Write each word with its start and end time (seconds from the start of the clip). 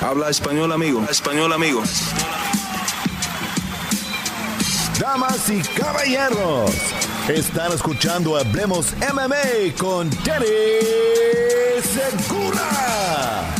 Habla 0.00 0.30
español, 0.30 0.72
amigo. 0.72 1.04
Español, 1.10 1.52
amigo. 1.52 1.82
Damas 4.98 5.50
y 5.50 5.60
caballeros, 5.78 6.70
están 7.28 7.72
escuchando 7.72 8.36
Hablemos 8.36 8.94
MMA 9.12 9.74
con 9.78 10.08
Danny 10.24 10.46
Segura. 11.82 13.54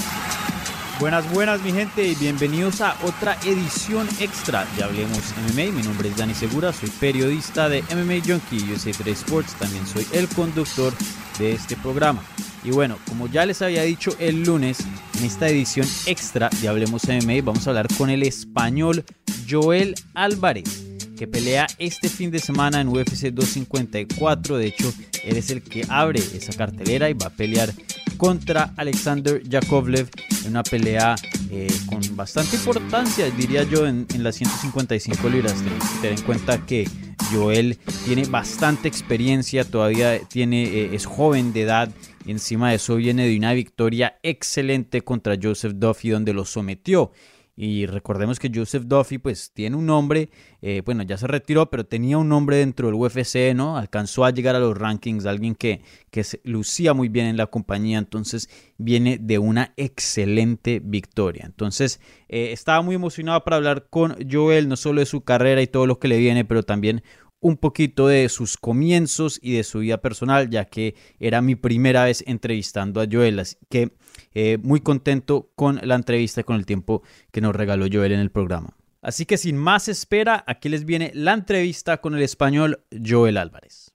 Buenas, 1.04 1.30
buenas 1.34 1.60
mi 1.60 1.70
gente 1.70 2.02
y 2.02 2.14
bienvenidos 2.14 2.80
a 2.80 2.96
otra 3.04 3.36
edición 3.44 4.08
extra 4.20 4.66
de 4.74 4.84
Hablemos 4.84 5.34
MMA. 5.36 5.70
Mi 5.76 5.82
nombre 5.82 6.08
es 6.08 6.16
Dani 6.16 6.32
Segura, 6.32 6.72
soy 6.72 6.88
periodista 6.88 7.68
de 7.68 7.82
MMA 7.82 8.24
Junkie 8.26 8.72
USA 8.72 8.90
3 8.90 9.08
Sports, 9.08 9.54
también 9.58 9.86
soy 9.86 10.06
el 10.14 10.26
conductor 10.28 10.94
de 11.38 11.52
este 11.52 11.76
programa. 11.76 12.22
Y 12.64 12.70
bueno, 12.70 12.96
como 13.06 13.26
ya 13.26 13.44
les 13.44 13.60
había 13.60 13.82
dicho 13.82 14.16
el 14.18 14.44
lunes, 14.44 14.78
en 15.18 15.26
esta 15.26 15.46
edición 15.46 15.86
extra 16.06 16.48
de 16.62 16.68
Hablemos 16.68 17.02
MMA 17.06 17.42
vamos 17.44 17.66
a 17.66 17.70
hablar 17.70 17.88
con 17.98 18.08
el 18.08 18.22
español 18.22 19.04
Joel 19.46 19.96
Álvarez, 20.14 20.86
que 21.16 21.26
pelea 21.26 21.66
este 21.78 22.08
fin 22.08 22.30
de 22.30 22.38
semana 22.38 22.80
en 22.80 22.88
UFC 22.88 23.30
254. 23.30 24.58
De 24.58 24.66
hecho, 24.66 24.92
él 25.24 25.36
es 25.36 25.50
el 25.50 25.62
que 25.62 25.84
abre 25.88 26.20
esa 26.20 26.52
cartelera 26.52 27.08
y 27.10 27.14
va 27.14 27.26
a 27.26 27.30
pelear 27.30 27.72
contra 28.16 28.72
Alexander 28.76 29.42
Yakovlev 29.42 30.08
en 30.44 30.50
una 30.50 30.62
pelea 30.62 31.16
eh, 31.50 31.68
con 31.86 32.00
bastante 32.16 32.56
importancia, 32.56 33.30
diría 33.30 33.64
yo, 33.64 33.86
en, 33.86 34.06
las 34.18 34.36
155 34.36 35.28
libras. 35.28 35.54
Tenemos 35.54 35.88
que 35.90 35.96
tener 36.00 36.18
en 36.18 36.24
cuenta 36.24 36.66
que 36.66 36.88
Joel 37.32 37.78
tiene 38.04 38.24
bastante 38.24 38.88
experiencia, 38.88 39.64
todavía 39.64 40.18
tiene, 40.20 40.64
eh, 40.64 40.94
es 40.94 41.06
joven 41.06 41.52
de 41.52 41.62
edad 41.62 41.90
encima 42.26 42.70
de 42.70 42.76
eso 42.76 42.96
viene 42.96 43.26
de 43.28 43.36
una 43.36 43.52
victoria 43.52 44.18
excelente 44.22 45.02
contra 45.02 45.36
Joseph 45.40 45.74
Duffy 45.76 46.10
donde 46.10 46.32
lo 46.32 46.44
sometió. 46.44 47.12
Y 47.56 47.86
recordemos 47.86 48.40
que 48.40 48.50
Joseph 48.52 48.84
Duffy 48.86 49.18
pues 49.18 49.52
tiene 49.52 49.76
un 49.76 49.86
nombre, 49.86 50.28
eh, 50.60 50.82
bueno 50.84 51.04
ya 51.04 51.16
se 51.16 51.28
retiró, 51.28 51.70
pero 51.70 51.86
tenía 51.86 52.18
un 52.18 52.28
nombre 52.28 52.56
dentro 52.56 52.88
del 52.88 52.96
UFC, 52.96 53.54
¿no? 53.54 53.76
Alcanzó 53.76 54.24
a 54.24 54.30
llegar 54.30 54.56
a 54.56 54.58
los 54.58 54.76
rankings, 54.76 55.24
alguien 55.24 55.54
que, 55.54 55.82
que 56.10 56.24
se 56.24 56.40
lucía 56.42 56.94
muy 56.94 57.08
bien 57.08 57.26
en 57.26 57.36
la 57.36 57.46
compañía, 57.46 57.98
entonces 57.98 58.50
viene 58.76 59.18
de 59.20 59.38
una 59.38 59.72
excelente 59.76 60.80
victoria. 60.82 61.44
Entonces 61.46 62.00
eh, 62.28 62.50
estaba 62.50 62.82
muy 62.82 62.96
emocionado 62.96 63.44
para 63.44 63.56
hablar 63.56 63.86
con 63.88 64.16
Joel, 64.28 64.68
no 64.68 64.76
solo 64.76 64.98
de 64.98 65.06
su 65.06 65.20
carrera 65.20 65.62
y 65.62 65.68
todo 65.68 65.86
lo 65.86 66.00
que 66.00 66.08
le 66.08 66.18
viene, 66.18 66.44
pero 66.44 66.64
también 66.64 67.04
un 67.44 67.58
poquito 67.58 68.06
de 68.06 68.30
sus 68.30 68.56
comienzos 68.56 69.38
y 69.42 69.52
de 69.52 69.64
su 69.64 69.80
vida 69.80 69.98
personal, 69.98 70.48
ya 70.48 70.64
que 70.64 70.94
era 71.20 71.42
mi 71.42 71.56
primera 71.56 72.04
vez 72.04 72.24
entrevistando 72.26 73.02
a 73.02 73.06
Joel. 73.10 73.38
Así 73.38 73.56
que 73.68 73.92
eh, 74.32 74.56
muy 74.62 74.80
contento 74.80 75.50
con 75.54 75.78
la 75.82 75.94
entrevista 75.94 76.40
y 76.40 76.44
con 76.44 76.56
el 76.56 76.64
tiempo 76.64 77.02
que 77.30 77.42
nos 77.42 77.54
regaló 77.54 77.84
Joel 77.92 78.12
en 78.12 78.20
el 78.20 78.30
programa. 78.30 78.74
Así 79.02 79.26
que 79.26 79.36
sin 79.36 79.58
más 79.58 79.88
espera, 79.88 80.42
aquí 80.46 80.70
les 80.70 80.86
viene 80.86 81.12
la 81.14 81.34
entrevista 81.34 81.98
con 81.98 82.14
el 82.14 82.22
español 82.22 82.82
Joel 83.06 83.36
Álvarez. 83.36 83.92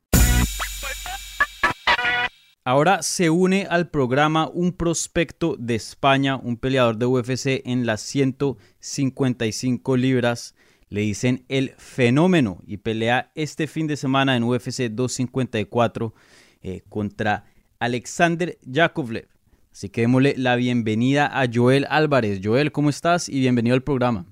Ahora 2.63 3.01
se 3.01 3.31
une 3.31 3.65
al 3.67 3.89
programa 3.89 4.47
un 4.47 4.73
prospecto 4.73 5.55
de 5.57 5.73
España, 5.73 6.35
un 6.35 6.55
peleador 6.55 6.97
de 6.97 7.07
UFC 7.07 7.63
en 7.65 7.87
las 7.87 8.01
155 8.01 9.97
libras 9.97 10.53
le 10.89 11.01
dicen 11.01 11.45
el 11.49 11.71
fenómeno 11.77 12.59
y 12.65 12.77
pelea 12.77 13.31
este 13.35 13.67
fin 13.67 13.87
de 13.87 13.97
semana 13.97 14.35
en 14.35 14.43
UFC 14.43 14.89
254 14.89 16.13
eh, 16.61 16.81
contra 16.89 17.45
Alexander 17.79 18.57
Yakovlev. 18.63 19.27
Así 19.71 19.89
que 19.89 20.01
démosle 20.01 20.33
la 20.35 20.55
bienvenida 20.55 21.27
a 21.27 21.45
Joel 21.51 21.85
Álvarez. 21.89 22.41
Joel, 22.43 22.71
¿cómo 22.71 22.89
estás? 22.89 23.29
Y 23.29 23.39
bienvenido 23.39 23.75
al 23.75 23.83
programa. 23.83 24.25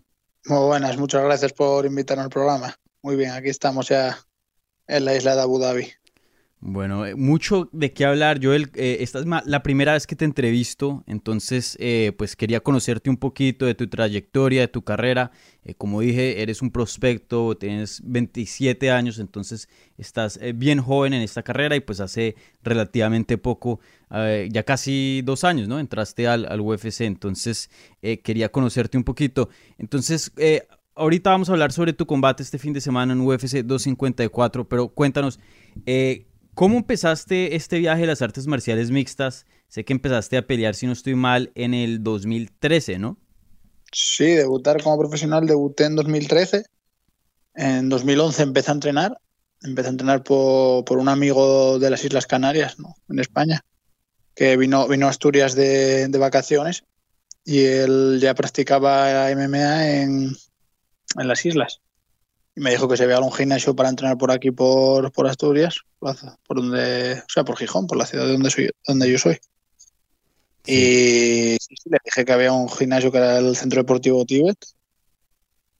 Muy 0.46 0.66
buenas, 0.66 0.98
muchas 0.98 1.24
gracias 1.24 1.54
por 1.54 1.86
invitarme 1.86 2.24
al 2.24 2.30
programa. 2.30 2.76
Muy 3.02 3.16
bien, 3.16 3.32
aquí 3.32 3.50
estamos 3.50 3.90
ya 3.90 4.18
en 4.88 5.06
la 5.06 5.16
isla 5.16 5.36
de 5.36 5.42
Abu 5.42 5.60
Dhabi. 5.60 5.92
Bueno, 6.60 7.06
eh, 7.06 7.14
mucho 7.14 7.70
de 7.72 7.94
qué 7.94 8.04
hablar, 8.04 8.40
Joel. 8.42 8.72
Eh, 8.74 8.98
esta 9.02 9.20
es 9.20 9.26
la 9.46 9.62
primera 9.62 9.94
vez 9.94 10.08
que 10.08 10.16
te 10.16 10.26
entrevisto, 10.26 11.04
entonces 11.06 11.78
eh, 11.80 12.14
pues 12.18 12.36
quería 12.36 12.62
conocerte 12.62 13.12
un 13.12 13.18
poquito 13.18 13.68
de 13.68 13.76
tu 13.76 13.88
trayectoria, 13.88 14.62
de 14.62 14.68
tu 14.68 14.82
carrera. 14.82 15.32
como 15.78 16.02
dije, 16.02 16.42
eres 16.42 16.64
un 16.64 16.72
prospecto, 16.72 17.56
tienes 17.58 18.02
27 18.06 18.90
años, 18.90 19.20
entonces 19.20 19.70
estás 19.98 20.40
bien 20.56 20.82
joven 20.82 21.14
en 21.14 21.22
esta 21.22 21.44
carrera 21.44 21.76
y 21.76 21.82
pues 21.82 22.00
hace 22.00 22.36
relativamente 22.64 23.38
poco, 23.38 23.80
ya 24.10 24.64
casi 24.64 25.22
dos 25.26 25.44
años, 25.44 25.68
¿no? 25.68 25.80
Entraste 25.80 26.28
al, 26.28 26.62
UFC, 26.62 27.02
entonces 27.02 27.70
quería 28.24 28.50
conocerte 28.50 28.98
un 28.98 29.04
poquito. 29.04 29.50
Entonces, 29.78 30.32
ahorita 30.96 31.32
vamos 31.32 31.50
a 31.50 31.52
hablar 31.52 31.74
sobre 31.74 31.92
tu 31.94 32.06
combate 32.06 32.44
este 32.44 32.58
fin 32.58 32.72
de 32.72 32.80
semana 32.82 33.12
en 33.14 33.22
UFC 33.22 33.64
254, 33.64 34.70
pero 34.70 34.88
cuéntanos. 34.88 35.38
¿Cómo 36.58 36.78
empezaste 36.80 37.56
este 37.56 37.78
viaje 37.78 38.02
de 38.02 38.08
las 38.08 38.24
artes 38.24 38.48
marciales 38.48 38.90
mixtas? 38.90 39.46
Sé 39.68 39.86
que 39.86 39.94
empezaste 39.94 40.38
a 40.38 40.48
pelear, 40.48 40.74
si 40.74 40.88
no 40.88 40.94
estoy 40.94 41.14
mal, 41.14 41.52
en 41.54 41.76
el 41.76 42.02
2013, 42.02 42.98
¿no? 42.98 43.20
Sí, 43.92 44.26
debutar 44.26 44.82
como 44.82 44.98
profesional 44.98 45.46
debuté 45.46 45.84
en 45.84 45.96
2013. 45.96 46.64
En 47.54 47.90
2011 47.90 48.42
empecé 48.42 48.72
a 48.72 48.74
entrenar. 48.74 49.20
Empecé 49.62 49.90
a 49.90 49.92
entrenar 49.92 50.24
por, 50.24 50.98
un 50.98 51.10
amigo 51.10 51.78
de 51.78 51.92
las 51.92 52.04
Islas 52.04 52.26
Canarias, 52.26 52.80
¿no? 52.80 52.96
en 53.08 53.20
España, 53.20 53.64
que 54.34 54.58
vino, 54.58 54.88
vino 54.88 55.06
a 55.06 55.12
Asturias 55.12 55.54
de, 55.54 56.10
vacaciones 56.18 56.86
y 57.46 57.66
él 57.66 58.18
ya 58.20 58.34
practicaba 58.34 59.30
MMA 59.30 59.90
en, 59.92 60.36
en 61.20 61.28
las 61.28 61.46
islas 61.46 61.82
y 62.58 62.60
me 62.60 62.72
dijo 62.72 62.88
que 62.88 62.98
se 62.98 63.06
veía 63.06 63.20
un 63.20 63.32
gimnasio 63.32 63.76
para 63.76 63.90
entrenar 63.90 64.18
por 64.18 64.32
aquí, 64.32 64.50
por, 64.50 65.12
por 65.12 65.28
Asturias, 65.28 65.82
por 66.00 66.58
donde, 66.58 67.20
o 67.20 67.30
sea, 67.30 67.44
por 67.44 67.56
Gijón, 67.56 67.86
por 67.86 68.00
la 68.00 68.08
ciudad 68.08 68.26
de 68.26 68.32
donde, 68.32 68.50
soy, 68.50 68.72
donde 68.88 69.12
yo 69.12 69.20
soy. 69.20 69.38
Y 70.66 71.52
le 71.86 71.98
dije 72.04 72.26
que 72.26 72.34
había 72.34 72.52
un 72.52 72.68
gimnasio 72.68 73.12
que 73.12 73.20
era 73.20 73.38
el 73.38 73.56
Centro 73.56 73.82
Deportivo 73.82 74.26
Tibet 74.26 74.58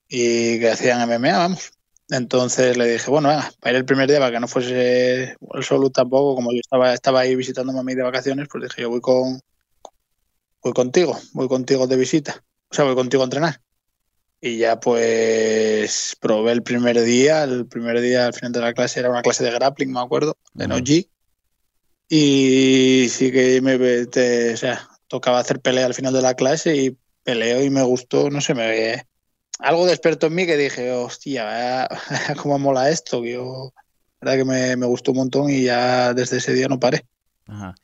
y 0.08 0.60
que 0.60 0.70
hacían 0.70 1.02
MMA, 1.10 1.36
vamos. 1.40 1.72
Entonces 2.10 2.78
le 2.78 2.86
dije, 2.86 3.10
bueno, 3.10 3.30
venga, 3.30 3.52
para 3.60 3.72
ir 3.72 3.78
el 3.78 3.86
primer 3.86 4.08
día, 4.08 4.20
para 4.20 4.34
que 4.34 4.40
no 4.40 4.48
fuese 4.48 5.36
el 5.56 5.64
solo 5.64 5.90
tampoco, 5.90 6.36
como 6.36 6.52
yo 6.52 6.60
estaba, 6.60 6.94
estaba 6.94 7.22
ahí 7.22 7.36
visitando 7.36 7.78
a 7.78 7.84
mí 7.84 7.96
de 7.96 8.04
vacaciones, 8.04 8.48
pues 8.52 8.66
dije, 8.66 8.84
yo 8.84 8.92
voy 8.92 9.02
con 9.02 9.42
voy 10.62 10.74
contigo, 10.74 11.18
voy 11.34 11.48
contigo 11.48 11.88
de 11.88 11.98
visita. 11.98 12.44
O 12.70 12.76
sea, 12.76 12.86
voy 12.86 12.94
contigo 12.94 13.24
a 13.24 13.26
entrenar. 13.26 13.62
Y 14.40 14.58
ya 14.58 14.80
pues 14.80 16.16
probé 16.20 16.52
el 16.52 16.62
primer 16.62 17.02
día, 17.02 17.44
el 17.44 17.66
primer 17.66 18.00
día 18.02 18.28
al 18.28 18.34
final 18.34 18.52
de 18.52 18.62
la 18.62 18.74
clase 18.74 19.00
era 19.00 19.10
una 19.10 19.24
clase 19.24 19.44
de 19.44 19.52
grappling, 19.52 19.92
me 19.92 20.00
acuerdo, 20.00 20.38
de 20.54 20.68
no 20.68 20.78
G. 20.78 21.10
Y 22.10 23.08
sí 23.10 23.32
que 23.32 23.60
me 23.62 23.76
o 23.76 24.58
sea, 24.58 24.88
tocaba 25.08 25.40
hacer 25.40 25.60
pelea 25.60 25.86
al 25.86 25.94
final 25.94 26.14
de 26.14 26.22
la 26.22 26.36
clase 26.36 26.76
y 26.76 26.98
peleo 27.24 27.64
y 27.64 27.70
me 27.70 27.84
gustó, 27.84 28.30
no 28.30 28.40
sé, 28.40 28.54
me 28.54 28.68
ve 28.68 29.04
algo 29.60 29.86
de 29.86 29.94
experto 29.94 30.28
en 30.28 30.36
mí 30.36 30.46
que 30.46 30.56
dije, 30.56 30.92
hostia, 30.92 31.90
cómo 32.42 32.60
mola 32.60 32.90
esto, 32.90 33.22
que 33.22 33.34
yo, 33.34 33.74
la 34.22 34.32
verdad 34.32 34.38
que 34.38 34.46
me, 34.46 34.76
me, 34.78 34.86
gustó 34.86 35.12
un 35.12 35.18
montón 35.18 35.50
y 35.50 35.64
ya 35.64 36.14
desde 36.14 36.38
ese 36.38 36.54
día 36.54 36.68
no 36.68 36.80
paré. 36.80 37.06
Ajá. 37.48 37.76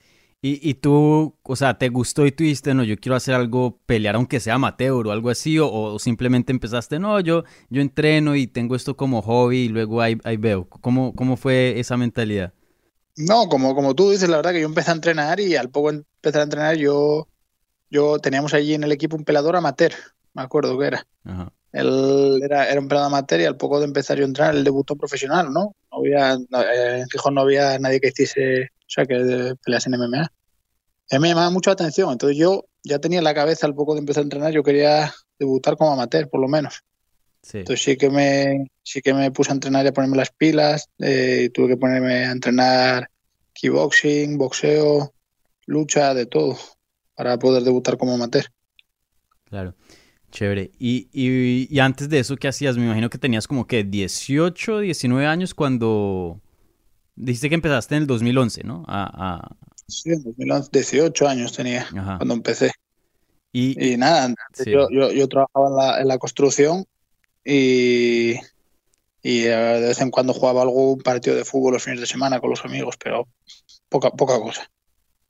Y, 0.46 0.60
y, 0.62 0.74
tú, 0.74 1.38
o 1.42 1.56
sea, 1.56 1.78
¿te 1.78 1.88
gustó 1.88 2.26
y 2.26 2.34
tú 2.34 2.44
dijiste, 2.44 2.74
no, 2.74 2.84
yo 2.84 2.98
quiero 2.98 3.16
hacer 3.16 3.34
algo, 3.34 3.80
pelear 3.86 4.16
aunque 4.16 4.42
sea 4.42 4.56
amateur 4.56 5.08
o 5.08 5.12
algo 5.14 5.30
así? 5.30 5.58
O, 5.58 5.98
simplemente 6.00 6.52
empezaste, 6.52 7.00
no, 7.00 7.18
yo, 7.22 7.46
yo 7.70 7.82
entreno 7.82 8.36
y 8.36 8.48
tengo 8.48 8.76
esto 8.76 8.98
como 8.98 9.22
hobby 9.22 9.60
y 9.60 9.70
luego 9.70 10.02
ahí, 10.02 10.18
ahí 10.26 10.36
veo. 10.36 10.68
¿Cómo, 10.68 11.16
¿Cómo 11.16 11.38
fue 11.38 11.80
esa 11.80 11.96
mentalidad? 11.96 12.52
No, 13.16 13.48
como, 13.48 13.74
como 13.74 13.96
tú 13.96 14.12
dices, 14.12 14.28
la 14.28 14.36
verdad 14.36 14.52
que 14.52 14.60
yo 14.60 14.68
empecé 14.68 14.92
a 14.92 14.96
entrenar 14.96 15.40
y 15.40 15.56
al 15.56 15.70
poco 15.70 15.92
empezar 15.92 16.42
a 16.42 16.44
entrenar 16.44 16.76
yo, 16.76 17.30
yo 17.90 18.20
teníamos 18.20 18.54
allí 18.54 18.74
en 18.74 18.84
el 18.84 18.92
equipo 18.92 19.16
un 19.16 19.24
pelador 19.24 19.56
amateur, 19.56 19.94
me 20.34 20.42
acuerdo 20.42 20.78
que 20.78 20.88
era. 20.88 21.08
Ajá. 21.24 21.54
Él 21.72 22.42
era, 22.44 22.70
era 22.70 22.82
un 22.82 22.90
pelador 22.90 23.08
amateur 23.08 23.40
y 23.40 23.46
al 23.46 23.56
poco 23.56 23.80
de 23.80 23.86
empezar 23.86 24.18
yo 24.18 24.26
a 24.26 24.28
entrenar, 24.28 24.56
él 24.56 24.66
debutó 24.66 24.98
profesional, 24.98 25.54
¿no? 25.54 25.74
no 25.90 25.98
había, 26.00 26.34
en 26.34 27.10
Gijón 27.10 27.36
no 27.36 27.42
había 27.42 27.80
nadie 27.80 28.02
que 28.02 28.10
hiciese 28.10 28.73
o 28.84 28.90
sea, 28.90 29.06
que 29.06 29.56
peleas 29.64 29.88
en 29.88 29.94
MMA. 29.94 30.22
A 30.22 31.16
mí 31.16 31.20
me 31.20 31.30
llamaba 31.30 31.50
mucho 31.50 31.70
la 31.70 31.74
atención. 31.74 32.12
Entonces 32.12 32.38
yo 32.38 32.66
ya 32.84 33.00
tenía 33.00 33.20
en 33.20 33.24
la 33.24 33.34
cabeza 33.34 33.66
al 33.66 33.76
poco 33.76 33.94
de 33.94 34.00
empezar 34.00 34.22
a 34.22 34.26
entrenar, 34.26 34.52
yo 34.52 34.64
quería 34.64 35.14
debutar 35.40 35.78
como 35.78 35.94
amateur, 35.94 36.30
por 36.30 36.42
lo 36.42 36.48
menos. 36.48 36.84
Sí. 37.42 37.60
Entonces 37.60 37.84
sí 37.84 37.98
que 37.98 38.10
me, 38.10 38.72
sí 38.84 39.02
que 39.02 39.14
me 39.14 39.32
puse 39.32 39.52
a 39.52 39.54
entrenar 39.54 39.86
y 39.86 39.90
a 39.90 39.94
ponerme 39.94 40.18
las 40.18 40.32
pilas. 40.32 40.90
eh, 41.00 41.50
tuve 41.54 41.70
que 41.70 41.78
ponerme 41.78 42.26
a 42.26 42.32
entrenar 42.32 43.10
kickboxing, 43.54 44.38
boxeo, 44.38 45.14
lucha, 45.66 46.14
de 46.14 46.26
todo, 46.26 46.58
para 47.16 47.38
poder 47.38 47.64
debutar 47.64 47.98
como 47.98 48.14
amateur. 48.14 48.46
Claro, 49.46 49.76
chévere. 50.32 50.72
Y, 50.80 51.10
y, 51.12 51.68
y 51.70 51.80
antes 51.80 52.10
de 52.10 52.20
eso, 52.20 52.36
¿qué 52.38 52.48
hacías? 52.48 52.78
Me 52.78 52.86
imagino 52.86 53.10
que 53.10 53.18
tenías 53.18 53.48
como 53.48 53.68
que 53.68 53.84
18, 53.84 54.80
19 54.80 55.26
años 55.26 55.54
cuando... 55.54 56.42
Dijiste 57.16 57.50
que 57.50 57.56
empezaste 57.56 57.96
en 57.96 58.02
el 58.04 58.08
2011, 58.08 58.64
¿no? 58.64 58.84
A, 58.88 59.38
a- 59.40 59.56
Sí, 59.88 60.12
en 60.12 60.24
2011, 60.24 60.70
18 60.72 61.28
años 61.28 61.54
tenía 61.54 61.88
Ajá. 61.96 62.18
cuando 62.18 62.34
empecé. 62.34 62.72
Y, 63.52 63.94
Y 63.94 63.98
nada, 63.98 64.26
antes 64.26 64.66
Sí. 64.66 64.72
yo, 64.72 64.88
yo, 64.92 65.12
yo 65.12 65.28
trabajaba 65.28 65.68
en 65.70 65.76
la, 65.76 66.02
en 66.02 66.08
la 66.08 66.18
construcción 66.18 66.86
y, 67.46 68.34
y 69.24 69.44
eh, 69.46 69.50
de 69.52 69.88
vez 69.90 70.02
en 70.02 70.12
cuando 70.12 70.34
jugaba 70.34 70.64
algún 70.64 71.00
partido 71.02 71.36
de 71.36 71.46
fútbol 71.46 71.74
los 71.74 71.84
fines 71.84 72.00
de 72.02 72.08
semana 72.08 72.40
con 72.42 72.50
los 72.52 72.66
amigos, 72.66 72.98
pero 73.04 73.28
poca, 73.90 74.12
poca 74.12 74.40
cosa. 74.40 74.70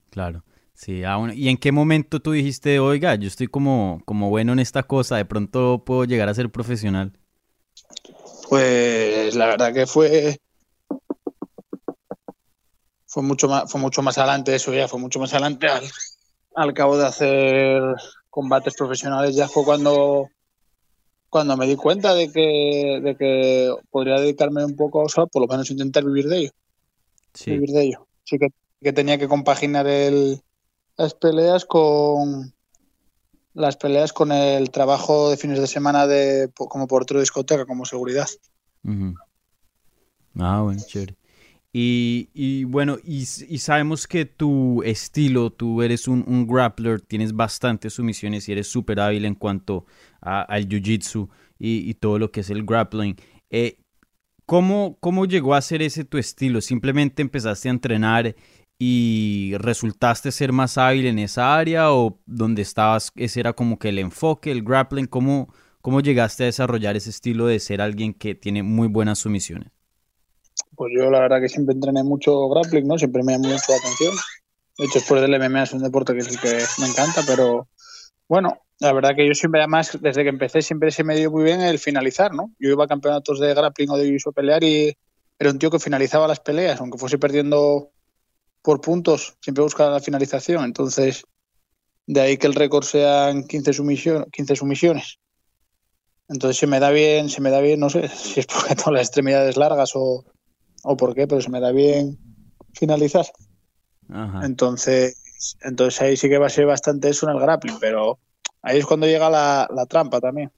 Claro, 0.10 0.44
sí. 0.74 1.02
bueno. 1.02 1.34
¿Y 1.34 1.50
en 1.50 1.58
qué 1.58 1.72
momento 1.72 2.20
tú 2.22 2.32
dijiste, 2.32 2.80
oiga, 2.80 3.16
yo 3.16 3.28
estoy 3.28 3.48
como, 3.48 4.02
como 4.06 4.30
bueno 4.30 4.54
en 4.54 4.60
esta 4.60 4.84
cosa, 4.84 5.18
de 5.18 5.26
pronto 5.26 5.84
puedo 5.86 6.06
llegar 6.06 6.30
a 6.30 6.34
ser 6.34 6.52
profesional? 6.52 7.14
Pues 8.50 9.36
la 9.36 9.48
verdad 9.48 9.74
que 9.74 9.86
fue 9.88 10.38
fue 13.14 13.22
mucho 13.22 13.48
más 13.48 13.72
fue 13.72 13.80
mucho 13.80 14.02
más 14.02 14.18
adelante 14.18 14.56
eso 14.56 14.74
ya 14.74 14.88
fue 14.88 15.00
mucho 15.00 15.20
más 15.20 15.32
adelante 15.34 15.68
al, 15.68 15.84
al 16.56 16.74
cabo 16.74 16.98
de 16.98 17.06
hacer 17.06 17.84
combates 18.32 18.74
profesionales 18.76 19.36
ya 19.36 19.48
fue 19.48 19.64
cuando 19.64 20.30
cuando 21.30 21.56
me 21.56 21.68
di 21.68 21.76
cuenta 21.76 22.16
de 22.16 22.32
que 22.32 23.00
de 23.04 23.16
que 23.16 23.76
podría 23.92 24.16
dedicarme 24.20 24.66
un 24.66 24.76
poco 24.76 25.04
o 25.04 25.10
sea, 25.10 25.28
por 25.28 25.44
lo 25.44 25.48
menos 25.48 25.70
intentar 25.70 26.04
vivir 26.04 26.28
de 26.28 26.38
ello 26.40 26.52
Sí, 27.36 27.52
vivir 27.52 27.70
de 27.70 27.84
ello 27.84 28.08
sí 28.24 28.40
que, 28.40 28.48
que 28.82 28.94
tenía 28.94 29.20
que 29.20 29.28
compaginar 29.28 29.86
el 29.86 30.42
las 30.98 31.14
peleas 31.14 31.66
con 31.66 32.52
las 33.54 33.78
peleas 33.78 34.12
con 34.12 34.32
el 34.32 34.72
trabajo 34.72 35.30
de 35.30 35.38
fines 35.38 35.60
de 35.60 35.68
semana 35.68 36.08
de 36.08 36.52
como 36.56 36.88
portero 36.88 37.20
de 37.20 37.24
discoteca 37.24 37.68
como 37.68 37.86
seguridad. 37.86 38.28
Ah, 40.36 40.62
bueno, 40.64 40.82
chévere. 40.88 41.16
Y, 41.76 42.66
bueno, 42.66 42.98
y, 43.04 43.26
sabemos 43.26 44.08
que 44.08 44.26
tu 44.26 44.84
estilo, 44.84 45.52
tú 45.52 45.82
eres 45.82 46.08
un, 46.08 46.46
grappler, 46.48 47.02
tienes 47.02 47.34
bastantes 47.34 47.94
sumisiones 47.94 48.48
y 48.48 48.52
eres 48.52 48.68
súper 48.68 49.00
hábil 49.00 49.26
en 49.26 49.34
cuanto 49.34 49.86
a- 50.22 50.44
al 50.44 50.68
jiu-jitsu 50.70 51.30
y, 51.58 51.90
y 51.90 51.94
todo 51.96 52.20
lo 52.20 52.32
que 52.32 52.42
es 52.42 52.50
el 52.52 52.64
grappling. 52.64 53.16
Eh, 53.50 53.80
¿cómo, 54.46 54.98
¿Cómo 55.00 55.26
llegó 55.26 55.56
a 55.56 55.62
ser 55.62 55.82
ese 55.82 56.06
tu 56.06 56.18
estilo? 56.20 56.62
¿Simplemente 56.62 57.22
empezaste 57.24 57.70
a 57.70 57.72
entrenar 57.72 58.36
y 58.80 59.54
resultaste 59.58 60.32
ser 60.32 60.52
más 60.52 60.78
hábil 60.78 61.08
en 61.08 61.20
esa 61.20 61.58
área 61.58 61.92
o 61.94 62.20
donde 62.26 62.62
estabas, 62.62 63.12
ese 63.16 63.40
era 63.40 63.54
como 63.54 63.80
que 63.80 63.90
el 63.90 64.00
enfoque, 64.00 64.52
el 64.52 64.64
grappling? 64.64 65.08
¿Cómo, 65.08 65.54
cómo 65.82 66.02
llegaste 66.02 66.44
a 66.44 66.48
desarrollar 66.48 66.96
ese 66.98 67.10
estilo 67.10 67.48
de 67.48 67.60
ser 67.60 67.82
alguien 67.82 68.14
que 68.14 68.36
tiene 68.36 68.64
muy 68.64 68.88
buenas 68.88 69.20
sumisiones? 69.20 69.72
Pues 70.76 70.92
yo 70.96 71.10
la 71.10 71.20
verdad 71.20 71.42
que 71.42 71.50
siempre 71.50 71.74
entrené 71.74 72.04
mucho 72.04 72.50
grappling, 72.50 72.88
¿no? 72.88 72.98
Siempre 72.98 73.24
me 73.24 73.34
llamó 73.34 73.50
mucho 73.50 73.64
la 73.70 73.78
atención. 73.78 74.16
De 74.78 74.86
hecho, 74.86 75.00
después 75.00 75.22
del 75.22 75.40
MMA 75.40 75.64
es 75.64 75.74
un 75.74 75.84
deporte 75.84 76.14
que 76.14 76.20
es 76.20 76.30
el 76.30 76.40
que 76.40 76.64
me 76.80 76.88
encanta, 76.88 77.22
pero 77.28 77.68
bueno, 78.28 78.62
la 78.80 78.92
verdad 78.92 79.16
que 79.16 79.28
yo 79.28 79.34
siempre, 79.36 79.62
además, 79.62 79.98
desde 80.02 80.24
que 80.24 80.30
empecé, 80.30 80.62
siempre 80.62 80.92
se 80.92 81.04
me 81.04 81.16
dio 81.16 81.32
muy 81.32 81.44
bien 81.44 81.62
el 81.62 81.78
finalizar, 81.78 82.34
¿no? 82.34 82.52
Yo 82.60 82.70
iba 82.70 82.86
a 82.86 82.88
campeonatos 82.88 83.40
de 83.40 83.54
grappling 83.54 83.92
o 83.92 83.98
de 83.98 84.18
jiu 84.18 84.34
pelear 84.34 84.64
y 84.64 84.98
era 85.38 85.52
un 85.52 85.60
tío 85.60 85.70
que 85.70 85.80
finalizaba 85.80 86.28
las 86.28 86.40
peleas, 86.40 86.80
aunque 86.80 86.98
fuese 86.98 87.18
perdiendo 87.18 87.92
por 88.62 88.82
puntos, 88.82 89.38
siempre 89.42 89.64
buscaba 89.64 89.92
la 89.92 90.00
finalización. 90.00 90.64
Entonces, 90.64 91.26
de 92.08 92.22
ahí 92.22 92.38
que 92.38 92.48
el 92.48 92.56
récord 92.56 92.84
sean 92.84 93.44
15, 93.44 93.74
sumisión, 93.74 94.26
15 94.32 94.56
sumisiones. 94.56 95.20
Entonces 96.30 96.58
se 96.58 96.68
me 96.68 96.80
da 96.80 96.90
bien, 96.90 97.30
se 97.30 97.42
me 97.42 97.52
da 97.52 97.60
bien, 97.60 97.80
no 97.80 97.90
sé 97.90 98.08
si 98.16 98.40
es 98.40 98.48
porque 98.48 98.76
tengo 98.76 98.92
las 98.92 99.08
extremidades 99.08 99.58
largas 99.58 99.92
o, 99.96 100.26
o 100.84 100.98
por 100.98 101.16
qué, 101.16 101.28
pero 101.28 101.42
se 101.42 101.50
me 101.50 101.60
da 101.60 101.72
bien 101.72 102.18
finalizar. 102.74 103.26
Ajá. 104.10 104.46
Entonces, 104.46 105.18
entonces 105.62 106.02
ahí 106.02 106.18
sí 106.18 106.30
que 106.30 106.38
va 106.38 106.48
a 106.48 106.50
ser 106.50 106.66
bastante 106.66 107.10
eso 107.10 107.30
en 107.30 107.36
el 107.36 107.42
grappling, 107.42 107.80
pero 107.80 108.20
ahí 108.62 108.80
es 108.80 108.86
cuando 108.86 109.08
llega 109.08 109.30
la, 109.30 109.68
la 109.74 109.86
trampa 109.86 110.20
también, 110.22 110.52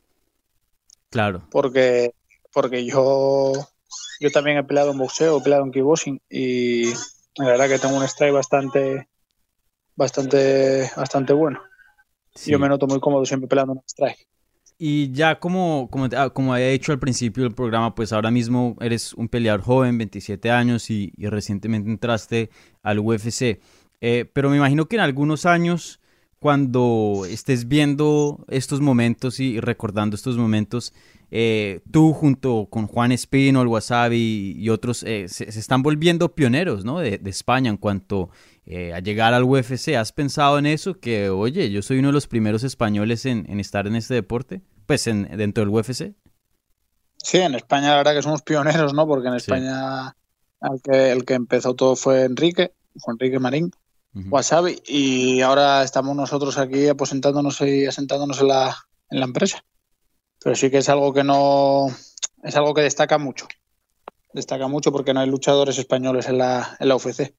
Claro, 1.09 1.47
porque, 1.49 2.13
porque 2.51 2.85
yo, 2.85 3.53
yo 4.19 4.31
también 4.31 4.57
he 4.57 4.63
peleado 4.63 4.91
en 4.91 4.97
boxeo, 4.97 5.37
he 5.37 5.41
peleado 5.41 5.63
en 5.63 5.71
kickboxing 5.71 6.21
y 6.29 6.93
la 7.37 7.45
verdad 7.45 7.69
que 7.69 7.79
tengo 7.79 7.97
un 7.97 8.03
strike 8.03 8.33
bastante, 8.33 9.07
bastante, 9.95 10.91
bastante 10.95 11.33
bueno. 11.33 11.61
sí. 12.33 12.51
Yo 12.51 12.59
me 12.59 12.67
noto 12.67 12.87
muy 12.87 12.99
cómodo 12.99 13.25
siempre 13.25 13.47
peleando 13.47 13.73
en 13.73 13.83
strike. 13.87 14.27
Y 14.77 15.11
ya 15.11 15.39
como, 15.39 15.87
como, 15.89 16.09
ah, 16.17 16.29
como 16.29 16.53
había 16.53 16.67
dicho 16.67 16.91
al 16.91 16.99
principio 16.99 17.43
del 17.43 17.53
programa, 17.53 17.95
pues 17.95 18.11
ahora 18.11 18.29
mismo 18.29 18.75
eres 18.81 19.13
un 19.13 19.29
peleador 19.29 19.61
joven, 19.61 19.97
27 19.97 20.51
años 20.51 20.89
y, 20.89 21.13
recientemente 21.17 21.89
entraste 21.89 22.49
al 22.83 22.99
UFC. 22.99 23.59
Eh, 24.01 24.29
pero 24.33 24.49
me 24.49 24.57
imagino 24.57 24.87
que 24.87 24.97
en 24.97 25.01
algunos 25.01 25.45
años, 25.45 26.01
cuando 26.39 27.23
estés 27.29 27.69
viendo 27.69 28.45
estos 28.49 28.81
momentos 28.81 29.39
y, 29.39 29.61
recordando 29.61 30.15
estos 30.15 30.37
momentos, 30.37 30.93
eh, 31.31 31.79
tú 31.89 32.11
junto 32.13 32.67
con 32.69 32.87
Juan 32.87 33.13
Espino, 33.13 33.61
el 33.61 33.67
Wasabi 33.67 34.55
y 34.57 34.69
otros 34.69 35.03
eh, 35.03 35.27
se, 35.29 35.45
están 35.49 35.83
volviendo 35.83 36.35
pioneros 36.35 36.85
¿no? 36.85 36.99
de, 36.99 37.17
de 37.17 37.29
España 37.29 37.69
en 37.69 37.77
cuanto 37.77 38.29
eh, 38.65 38.93
a 38.93 38.99
llegar 38.99 39.33
al 39.33 39.43
UFC. 39.43 39.89
¿Has 39.95 40.11
pensado 40.11 40.57
en 40.59 40.65
eso? 40.65 40.99
Que, 40.99 41.29
oye, 41.29 41.69
yo 41.71 41.81
soy 41.81 41.99
uno 41.99 42.09
de 42.09 42.13
los 42.13 42.27
primeros 42.27 42.63
españoles 42.63 43.25
en, 43.25 43.45
en 43.49 43.59
estar 43.59 43.87
en 43.87 43.95
este 43.95 44.13
deporte, 44.13 44.61
pues 44.85 45.07
en, 45.07 45.23
dentro 45.37 45.63
del 45.63 45.73
UFC. 45.73 46.13
Sí, 47.17 47.37
en 47.37 47.55
España 47.55 47.89
la 47.91 47.97
verdad 47.97 48.13
que 48.13 48.21
somos 48.21 48.41
pioneros, 48.41 48.93
¿no? 48.93 49.07
Porque 49.07 49.27
en 49.27 49.33
Sí. 49.33 49.37
España 49.51 50.15
el 50.61 50.81
que, 50.81 51.11
el 51.11 51.25
que 51.25 51.33
empezó 51.33 51.73
todo 51.75 51.95
fue 51.95 52.23
Enrique, 52.23 52.73
Juan 53.01 53.17
Enrique 53.19 53.39
Marín, 53.39 53.71
Ujú. 54.13 54.29
Wasabi, 54.29 54.81
y 54.87 55.41
ahora 55.41 55.83
estamos 55.83 56.15
nosotros 56.15 56.57
aquí 56.57 56.87
aposentándonos 56.87 57.59
y 57.61 57.85
asentándonos 57.85 58.39
en 58.41 58.47
la, 58.47 58.75
en 59.09 59.19
la 59.19 59.25
empresa. 59.25 59.63
Pero 60.43 60.55
sí 60.55 60.69
que 60.71 60.77
es 60.77 60.89
algo 60.89 61.11
que 61.13 61.23
no, 61.23 61.87
es 62.43 62.55
algo 62.55 62.73
que 62.73 62.81
destaca 62.81 63.17
mucho. 63.17 63.47
Destaca 64.33 64.67
mucho 64.67 64.91
porque 64.91 65.13
no 65.13 65.19
hay 65.21 65.29
luchadores 65.29 65.77
españoles 65.79 66.27
en 66.29 66.37
la, 66.37 66.77
en 66.79 66.87
la 66.87 66.95
UFC. 66.95 67.33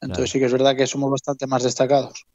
Entonces 0.00 0.30
Claro. 0.30 0.32
sí 0.32 0.38
que 0.38 0.46
es 0.46 0.52
verdad 0.52 0.76
que 0.76 0.86
somos 0.86 1.10
bastante 1.10 1.46
más 1.46 1.62
destacados. 1.64 2.26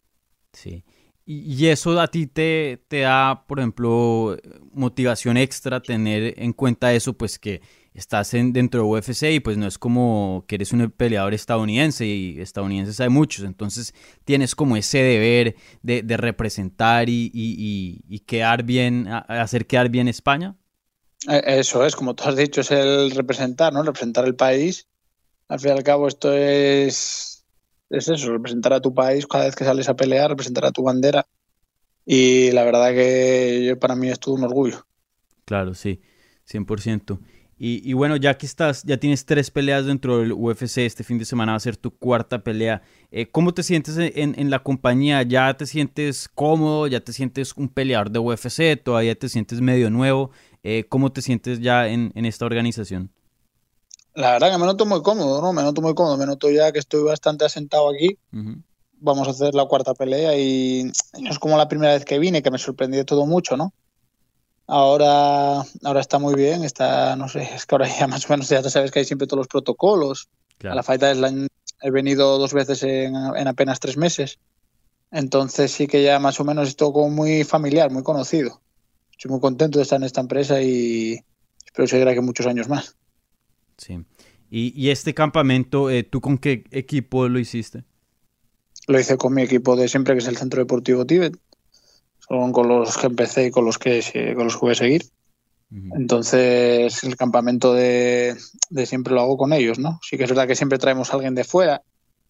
Sí. 0.53 0.83
Y, 1.25 1.67
eso 1.67 1.99
a 2.01 2.07
ti 2.09 2.27
te, 2.27 2.83
te 2.87 3.01
da, 3.01 3.45
por 3.47 3.59
ejemplo, 3.59 4.37
motivación 4.73 5.37
extra 5.37 5.79
tener 5.85 6.33
en 6.37 6.51
cuenta 6.51 6.93
eso, 6.93 7.13
pues 7.13 7.39
que 7.39 7.61
estás 7.93 8.33
en, 8.33 8.51
dentro 8.51 8.81
de 8.81 8.87
UFC 8.89 9.31
y 9.35 9.39
pues 9.39 9.55
no 9.57 9.67
es 9.67 9.77
como 9.77 10.43
que 10.47 10.55
eres 10.55 10.73
un 10.73 10.89
peleador 10.91 11.33
estadounidense 11.33 12.05
y 12.05 12.39
estadounidenses 12.41 12.99
hay 12.99 13.09
muchos, 13.09 13.45
entonces 13.45 13.93
tienes 14.25 14.55
como 14.55 14.75
ese 14.77 14.97
deber 14.99 15.55
de, 15.83 16.01
de 16.01 16.17
representar 16.17 17.07
y, 17.07 17.31
y- 17.33 18.01
y- 18.09 18.15
y 18.15 18.19
quedar 18.21 18.63
bien, 18.63 19.07
hacer 19.07 19.67
quedar 19.67 19.89
bien 19.89 20.07
España. 20.07 20.57
Eh, 21.29 21.41
Eso 21.59 21.85
es, 21.85 21.95
como 21.95 22.15
tú 22.15 22.23
has 22.25 22.35
dicho, 22.35 22.61
es 22.61 22.71
el 22.71 23.11
representar, 23.11 23.73
¿no? 23.73 23.83
Representar 23.83 24.25
el 24.25 24.35
país. 24.35 24.87
Al 25.49 25.59
fin 25.59 25.71
y 25.71 25.73
al 25.73 25.83
cabo, 25.83 26.07
esto 26.07 26.33
es, 26.33 27.30
es 27.91 28.07
eso, 28.09 28.31
representar 28.31 28.73
a 28.73 28.81
tu 28.81 28.93
país 28.93 29.27
cada 29.27 29.45
vez 29.45 29.55
que 29.55 29.65
sales 29.65 29.89
a 29.89 29.95
pelear, 29.95 30.29
representar 30.31 30.65
a 30.65 30.71
tu 30.71 30.83
bandera. 30.83 31.25
Y 32.05 32.51
la 32.51 32.63
verdad 32.65 32.91
que 32.91 33.65
yo, 33.67 33.79
para 33.79 33.95
mí 33.95 34.09
es 34.09 34.19
todo 34.19 34.35
un 34.35 34.43
orgullo. 34.45 34.85
Claro, 35.45 35.73
sí, 35.73 36.01
100%. 36.45 37.19
Y, 37.57 37.87
y 37.87 37.93
bueno, 37.93 38.15
ya 38.15 38.37
que 38.37 38.45
estás, 38.47 38.83
ya 38.83 38.97
tienes 38.97 39.25
tres 39.25 39.51
peleas 39.51 39.85
dentro 39.85 40.17
del 40.19 40.31
UFC, 40.31 40.85
este 40.85 41.03
fin 41.03 41.19
de 41.19 41.25
semana 41.25 41.51
va 41.51 41.57
a 41.57 41.59
ser 41.59 41.77
tu 41.77 41.91
cuarta 41.95 42.43
pelea. 42.43 42.81
Eh, 43.11 43.27
¿Cómo 43.29 43.53
te 43.53 43.61
sientes 43.63 43.97
en, 43.97 44.33
en- 44.39 44.49
la 44.49 44.63
compañía? 44.63 45.21
¿Ya 45.23 45.53
te 45.57 45.67
sientes 45.67 46.27
cómodo? 46.29 46.87
¿Ya 46.87 47.01
te 47.01 47.13
sientes 47.13 47.53
un 47.57 47.69
peleador 47.69 48.09
de 48.11 48.17
UFC? 48.19 48.77
¿Todavía 48.77 49.13
te 49.15 49.29
sientes 49.29 49.61
medio 49.61 49.91
nuevo? 49.91 50.31
Eh, 50.63 50.85
¿Cómo 50.89 51.11
te 51.11 51.21
sientes 51.21 51.59
ya 51.59 51.87
en, 51.87 52.11
en 52.15 52.25
esta 52.25 52.45
organización? 52.45 53.11
La 54.13 54.31
verdad 54.31 54.51
que 54.51 54.57
me 54.57 54.65
noto 54.65 54.85
muy 54.85 55.01
cómodo, 55.01 55.41
¿no? 55.41 55.53
Me 55.53 55.61
noto 55.61 55.81
muy 55.81 55.93
cómodo, 55.93 56.17
me 56.17 56.25
noto 56.25 56.49
ya 56.49 56.71
que 56.71 56.79
estoy 56.79 57.03
bastante 57.03 57.45
asentado 57.45 57.89
aquí. 57.89 58.17
Ujú, 58.33 58.61
Vamos 58.99 59.27
a 59.27 59.31
hacer 59.31 59.55
la 59.55 59.65
cuarta 59.65 59.93
pelea 59.93 60.37
y 60.37 60.91
no 61.19 61.29
es 61.29 61.39
como 61.39 61.57
la 61.57 61.67
primera 61.67 61.93
vez 61.93 62.05
que 62.05 62.19
vine, 62.19 62.43
que 62.43 62.51
me 62.51 62.57
sorprendió 62.57 63.03
todo 63.05 63.25
mucho, 63.25 63.57
¿no? 63.57 63.73
Ahora, 64.67 65.63
ahora 65.83 65.99
está 65.99 66.19
muy 66.19 66.35
bien, 66.35 66.63
está, 66.63 67.15
no 67.15 67.27
sé, 67.27 67.49
es 67.55 67.65
que 67.65 67.75
ahora 67.75 67.87
ya 67.87 68.07
más 68.07 68.29
o 68.29 68.33
menos 68.33 68.47
ya 68.47 68.61
sabes 68.63 68.91
que 68.91 68.99
hay 68.99 69.05
siempre 69.05 69.27
todos 69.27 69.39
los 69.39 69.47
protocolos. 69.47 70.29
A 70.29 70.57
claro. 70.59 70.75
la 70.75 70.83
Fight 70.83 71.03
Island 71.03 71.47
he 71.81 71.89
venido 71.89 72.37
dos 72.37 72.53
veces 72.53 72.83
en, 72.83 73.15
en 73.15 73.47
apenas 73.47 73.79
tres 73.79 73.97
meses. 73.97 74.39
Entonces 75.09 75.71
sí 75.71 75.87
que 75.87 76.03
ya 76.03 76.19
más 76.19 76.39
o 76.39 76.45
menos 76.45 76.69
es 76.69 76.75
todo 76.75 76.93
como 76.93 77.09
muy 77.09 77.43
familiar, 77.43 77.91
muy 77.91 78.03
conocido. 78.03 78.61
Estoy 79.11 79.31
muy 79.31 79.41
contento 79.41 79.79
de 79.79 79.83
estar 79.83 79.97
en 79.97 80.03
esta 80.03 80.21
empresa 80.21 80.61
y 80.61 81.19
espero 81.65 81.87
seguir 81.87 82.07
aquí 82.07 82.19
muchos 82.21 82.45
años 82.45 82.69
más. 82.69 82.95
Sí. 83.77 84.03
Y, 84.49 84.73
y 84.75 84.89
este 84.89 85.13
campamento, 85.13 85.89
eh, 85.89 86.03
¿tú 86.03 86.21
con 86.21 86.37
qué 86.37 86.65
equipo 86.71 87.27
lo 87.27 87.39
hiciste? 87.39 87.83
Lo 88.87 88.99
hice 88.99 89.17
con 89.17 89.33
mi 89.33 89.43
equipo 89.43 89.75
de 89.75 89.87
siempre, 89.87 90.13
que 90.13 90.19
es 90.19 90.27
el 90.27 90.37
Centro 90.37 90.61
Deportivo 90.61 91.05
Tíbet. 91.05 91.37
Son 92.27 92.51
con 92.51 92.67
los 92.67 92.97
que 92.97 93.07
empecé 93.07 93.47
y 93.47 93.51
con 93.51 93.65
los 93.65 93.77
que, 93.77 94.01
con 94.35 94.45
los 94.45 94.55
que 94.55 94.61
voy 94.61 94.71
a 94.71 94.75
seguir. 94.75 95.03
Entonces, 95.95 97.01
el 97.05 97.15
campamento 97.15 97.73
de, 97.73 98.35
de, 98.69 98.85
siempre 98.85 99.13
lo 99.13 99.21
hago 99.21 99.37
con 99.37 99.53
ellos, 99.53 99.79
¿no? 99.79 100.01
Sí 100.03 100.17
que 100.17 100.25
es 100.25 100.29
verdad 100.29 100.45
que 100.45 100.55
siempre 100.55 100.77
traemos 100.77 101.09
a 101.09 101.13
alguien 101.13 101.33
de 101.33 101.45
fuera. 101.45 101.81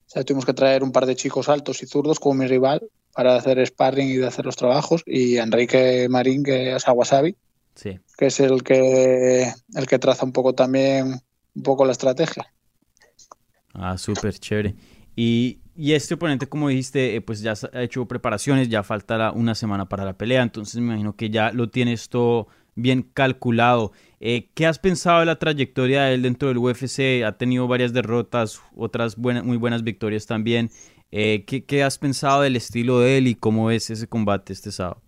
O 0.06 0.10
sea, 0.10 0.24
tuvimos 0.24 0.46
que 0.46 0.54
traer 0.54 0.84
un 0.84 0.92
par 0.92 1.08
de 1.08 1.16
chicos 1.16 1.50
altos 1.50 1.82
y 1.82 1.88
zurdos 1.88 2.20
como 2.20 2.36
mi 2.36 2.46
rival 2.46 2.84
para 3.14 3.36
hacer 3.36 3.66
sparring 3.66 4.10
y 4.10 4.18
de 4.18 4.28
hacer 4.28 4.46
los 4.46 4.58
trabajos. 4.58 5.02
Y 5.08 5.38
Enrique 5.38 6.08
Marín, 6.08 6.44
que 6.44 6.76
es 6.76 6.88
Aguasabi, 6.88 7.36
sí. 7.74 8.00
que 8.16 8.28
es 8.28 8.40
el 8.40 8.62
que, 8.62 9.52
el 9.74 9.88
que 9.88 10.00
traza 10.00 10.24
un 10.24 10.34
poco 10.34 10.54
también 10.54 11.22
un 11.56 11.64
poco 11.64 11.86
la 11.86 11.92
estrategia. 11.92 12.52
Ah, 13.74 13.98
súper 13.98 14.38
chévere. 14.38 14.76
Y, 15.16 15.60
y, 15.76 15.94
este 15.94 16.16
oponente, 16.16 16.48
como 16.48 16.70
dijiste, 16.70 17.16
eh, 17.16 17.22
pues 17.22 17.42
ya 17.42 17.54
ha 17.74 17.82
hecho 17.82 18.06
preparaciones, 18.08 18.70
ya 18.70 18.84
falta 18.84 19.32
una 19.32 19.56
semana 19.56 19.88
para 19.88 20.06
la 20.06 20.14
pelea, 20.14 20.42
entonces 20.42 20.76
me 20.76 20.88
imagino 20.88 21.16
que 21.16 21.30
ya 21.30 21.52
lo 21.52 21.70
tienes 21.70 22.10
todo 22.10 22.48
bien 22.76 23.04
calculado. 23.04 23.92
Eh, 24.20 24.50
¿Qué 24.54 24.66
has 24.66 24.80
pensado 24.80 25.20
de 25.20 25.26
la 25.26 25.40
trayectoria 25.40 26.04
de 26.04 26.14
él 26.16 26.22
dentro 26.22 26.48
del 26.48 26.58
UFC? 26.58 27.24
Ha 27.26 27.38
tenido 27.38 27.68
varias 27.68 27.94
derrotas, 27.94 28.62
otras 28.76 29.16
buenas, 29.18 29.44
muy 29.44 29.58
buenas 29.58 29.84
victorias 29.84 30.26
también. 30.26 30.72
Eh, 31.12 31.44
¿qué, 31.46 31.66
¿qué, 31.66 31.84
has 31.84 31.98
pensado 31.98 32.42
del 32.42 32.56
estilo 32.56 33.00
de 33.00 33.18
él 33.18 33.28
y 33.28 33.36
cómo 33.36 33.70
es 33.70 33.90
ese 33.90 34.08
combate 34.08 34.54
este 34.54 34.72
sábado? 34.72 35.02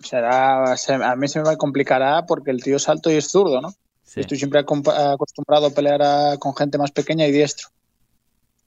Será, 0.00 0.72
a 0.72 1.16
mí 1.16 1.28
se 1.28 1.42
me 1.42 1.56
complicará 1.56 2.26
porque 2.26 2.50
el 2.50 2.62
tío 2.62 2.76
es 2.76 2.88
alto 2.88 3.10
y 3.10 3.14
es 3.14 3.30
zurdo, 3.30 3.60
¿no? 3.60 3.72
Sí. 4.08 4.20
Estoy 4.20 4.38
siempre 4.38 4.60
acostumbrado 4.60 5.66
a 5.66 5.70
pelear 5.70 6.00
a, 6.00 6.38
con 6.38 6.56
gente 6.56 6.78
más 6.78 6.90
pequeña 6.90 7.26
y 7.26 7.30
diestro. 7.30 7.68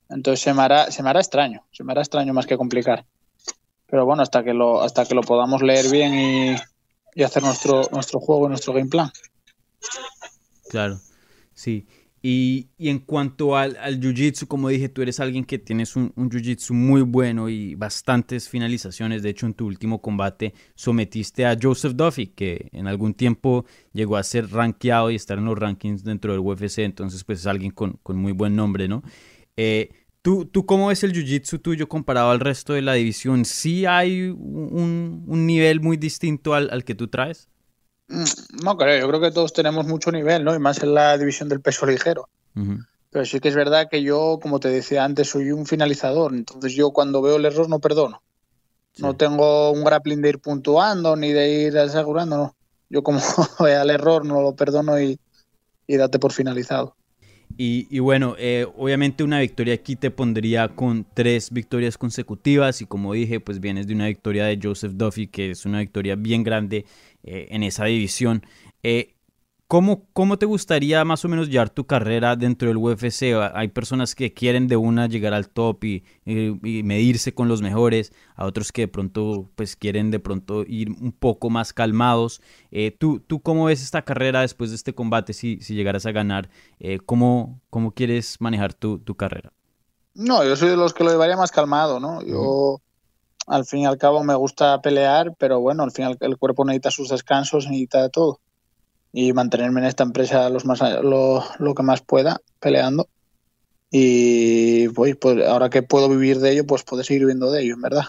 Entonces 0.07 0.39
se 0.39 0.53
me, 0.53 0.61
hará, 0.61 0.91
se 0.91 1.01
me 1.01 1.09
hará 1.09 1.19
extraño, 1.19 1.65
se 1.71 1.83
me 1.83 1.93
hará 1.93 2.01
extraño 2.01 2.31
más 2.31 2.45
que 2.45 2.57
complicar. 2.57 3.05
Pero 3.87 4.05
bueno, 4.05 4.21
hasta 4.21 4.43
que 4.43 4.53
lo, 4.53 4.83
hasta 4.83 5.03
que 5.03 5.15
lo 5.15 5.21
podamos 5.21 5.63
leer 5.63 5.89
bien 5.89 6.13
y, 6.13 6.55
y 7.15 7.23
hacer 7.23 7.41
nuestro, 7.41 7.89
nuestro 7.91 8.19
juego, 8.19 8.47
nuestro 8.47 8.71
game 8.71 8.87
plan. 8.87 9.11
Claro, 10.69 10.99
sí. 11.55 11.87
Y, 12.23 12.69
en 12.77 12.99
cuanto 12.99 13.57
al, 13.57 13.75
jiu-jitsu, 13.99 14.47
como 14.47 14.69
dije, 14.69 14.89
tú 14.89 15.01
eres 15.01 15.19
alguien 15.19 15.43
que 15.43 15.57
tienes 15.57 15.95
un, 15.95 16.13
jiu-jitsu 16.13 16.73
muy 16.73 17.01
bueno 17.01 17.49
y 17.49 17.73
bastantes 17.73 18.47
finalizaciones. 18.47 19.23
De 19.23 19.29
hecho, 19.29 19.47
en 19.47 19.55
tu 19.55 19.65
último 19.65 20.01
combate 20.01 20.53
sometiste 20.75 21.47
a 21.47 21.57
Joseph 21.59 21.93
Duffy, 21.93 22.27
que 22.27 22.69
en 22.73 22.87
algún 22.87 23.15
tiempo 23.15 23.65
llegó 23.91 24.17
a 24.17 24.23
ser 24.23 24.51
rankeado 24.51 25.09
y 25.09 25.15
estar 25.15 25.39
en 25.39 25.45
los 25.45 25.57
rankings 25.57 26.03
dentro 26.03 26.31
del 26.31 26.41
UFC. 26.41 26.79
Entonces, 26.79 27.23
pues 27.23 27.39
es 27.39 27.47
alguien 27.47 27.71
con, 27.71 27.99
con 28.03 28.17
muy 28.17 28.33
buen 28.33 28.55
nombre, 28.55 28.87
¿no? 28.87 29.01
Eh, 29.57 29.89
¿Tú, 30.21 30.45
¿Tú 30.45 30.67
cómo 30.67 30.87
ves 30.89 31.03
el 31.03 31.13
jiu-jitsu 31.13 31.59
tuyo 31.59 31.89
comparado 31.89 32.29
al 32.29 32.39
resto 32.39 32.73
de 32.73 32.83
la 32.83 32.93
división? 32.93 33.45
¿Sí 33.45 33.87
hay 33.87 34.27
un, 34.27 35.23
un 35.25 35.45
nivel 35.47 35.81
muy 35.81 35.97
distinto 35.97 36.53
al, 36.53 36.69
al, 36.69 36.83
que 36.83 36.93
tú 36.93 37.07
traes? 37.07 37.50
No 38.63 38.77
creo, 38.77 38.99
yo 38.99 39.07
creo 39.07 39.21
que 39.21 39.31
todos 39.31 39.53
tenemos 39.53 39.87
mucho 39.87 40.11
nivel, 40.11 40.43
¿no? 40.43 40.53
Y 40.53 40.59
más 40.59 40.81
en 40.83 40.93
la 40.93 41.17
división 41.17 41.49
del 41.49 41.61
peso 41.61 41.85
ligero. 41.85 42.29
Uh 42.55 42.59
-huh. 42.59 42.85
Pero 43.11 43.25
sí 43.25 43.39
que 43.39 43.49
es 43.49 43.55
verdad 43.55 43.89
que 43.89 44.03
yo, 44.03 44.39
como 44.41 44.59
te 44.59 44.69
decía 44.69 45.03
antes, 45.03 45.29
soy 45.29 45.51
un 45.51 45.65
finalizador. 45.65 46.33
Entonces 46.33 46.73
yo 46.73 46.91
cuando 46.91 47.21
veo 47.21 47.35
el 47.35 47.45
error 47.45 47.69
no 47.69 47.79
perdono. 47.79 48.21
Sí. 48.93 49.01
No 49.01 49.15
tengo 49.15 49.71
un 49.71 49.83
grappling 49.83 50.21
de 50.21 50.29
ir 50.29 50.39
puntuando 50.39 51.15
ni 51.15 51.31
de 51.31 51.67
ir 51.67 51.77
asegurando, 51.77 52.37
no. 52.37 52.55
Yo 52.89 53.03
como 53.03 53.19
vea 53.59 53.81
el 53.83 53.89
error 53.89 54.25
no 54.25 54.41
lo 54.41 54.55
perdono 54.55 54.99
y, 54.99 55.19
y 55.87 55.97
date 55.97 56.19
por 56.19 56.31
finalizado. 56.31 56.95
Y, 57.57 57.87
y, 57.89 57.99
bueno, 57.99 58.35
eh, 58.37 58.65
obviamente 58.77 59.25
una 59.25 59.39
victoria 59.41 59.73
aquí 59.73 59.97
te 59.97 60.09
pondría 60.09 60.69
con 60.69 61.05
tres 61.13 61.51
victorias 61.51 61.97
consecutivas 61.97 62.81
y 62.81 62.85
como 62.85 63.13
dije, 63.13 63.41
pues 63.41 63.59
vienes 63.59 63.87
de 63.87 63.93
una 63.93 64.07
victoria 64.07 64.45
de 64.45 64.57
Joseph 64.61 64.93
Duffy, 64.93 65.27
que 65.27 65.51
es 65.51 65.65
una 65.65 65.79
victoria 65.79 66.15
bien 66.15 66.43
grande 66.43 66.85
eh, 67.23 67.47
en 67.49 67.63
esa 67.63 67.85
división. 67.85 68.45
Eh, 68.83 69.15
¿cómo, 69.71 70.05
¿Cómo 70.11 70.37
te 70.37 70.45
gustaría 70.45 71.05
más 71.05 71.23
o 71.23 71.29
menos 71.29 71.47
llevar 71.49 71.69
tu 71.69 71.87
carrera 71.87 72.35
dentro 72.35 72.67
del 72.67 72.75
UFC? 72.75 73.33
Hay 73.53 73.69
personas 73.69 74.15
que 74.15 74.33
quieren 74.33 74.67
de 74.67 74.75
una 74.75 75.07
llegar 75.07 75.33
al 75.33 75.47
top 75.47 75.85
y, 75.85 76.03
y, 76.25 76.79
y, 76.79 76.83
medirse 76.83 77.33
con 77.33 77.47
los 77.47 77.61
mejores, 77.61 78.11
a 78.35 78.45
otros 78.45 78.73
que 78.73 78.81
de 78.81 78.87
pronto 78.89 79.49
pues 79.55 79.77
quieren 79.77 80.11
de 80.11 80.19
pronto 80.19 80.65
ir 80.67 80.89
un 80.89 81.13
poco 81.13 81.49
más 81.49 81.71
calmados. 81.71 82.41
Eh, 82.69 82.91
¿tú, 82.91 83.21
¿Tú 83.21 83.41
cómo 83.41 83.63
ves 83.63 83.81
esta 83.81 84.01
carrera 84.01 84.41
después 84.41 84.71
de 84.71 84.75
este 84.75 84.93
combate 84.93 85.31
si, 85.31 85.61
si 85.61 85.73
llegaras 85.73 86.05
a 86.05 86.11
ganar? 86.11 86.49
Eh, 86.81 86.99
¿cómo, 87.05 87.61
¿Cómo 87.69 87.93
quieres 87.93 88.41
manejar 88.41 88.73
tu, 88.73 88.99
tu 88.99 89.15
carrera? 89.15 89.53
No, 90.13 90.43
yo 90.43 90.57
soy 90.57 90.67
de 90.67 90.75
los 90.75 90.93
que 90.93 91.05
lo 91.05 91.11
llevaría 91.11 91.37
más 91.37 91.51
calmado, 91.53 92.01
¿no? 92.01 92.21
Yo 92.23 92.81
al 93.51 93.65
fin 93.65 93.81
y 93.81 93.85
al 93.85 93.97
cabo 93.97 94.23
me 94.23 94.33
gusta 94.33 94.81
pelear, 94.81 95.33
pero 95.37 95.59
bueno, 95.59 95.83
al 95.83 95.91
final 95.91 96.17
el 96.21 96.37
cuerpo 96.37 96.63
necesita 96.63 96.89
sus 96.89 97.09
descansos, 97.09 97.65
necesita 97.65 98.07
todo. 98.07 98.39
Y 99.11 99.33
mantenerme 99.33 99.81
en 99.81 99.87
esta 99.87 100.03
empresa 100.03 100.49
los 100.49 100.63
más, 100.63 100.79
lo, 100.79 101.43
lo 101.59 101.75
que 101.75 101.83
más 101.83 102.01
pueda 102.01 102.39
peleando. 102.61 103.09
Y 103.91 104.87
pues, 104.89 105.17
pues 105.17 105.45
ahora 105.45 105.69
que 105.69 105.83
puedo 105.83 106.07
vivir 106.07 106.39
de 106.39 106.51
ello 106.53 106.65
pues 106.65 106.83
poder 106.83 107.05
seguir 107.05 107.23
viviendo 107.23 107.51
de 107.51 107.63
ello 107.63 107.73
en 107.73 107.81
verdad. 107.81 108.05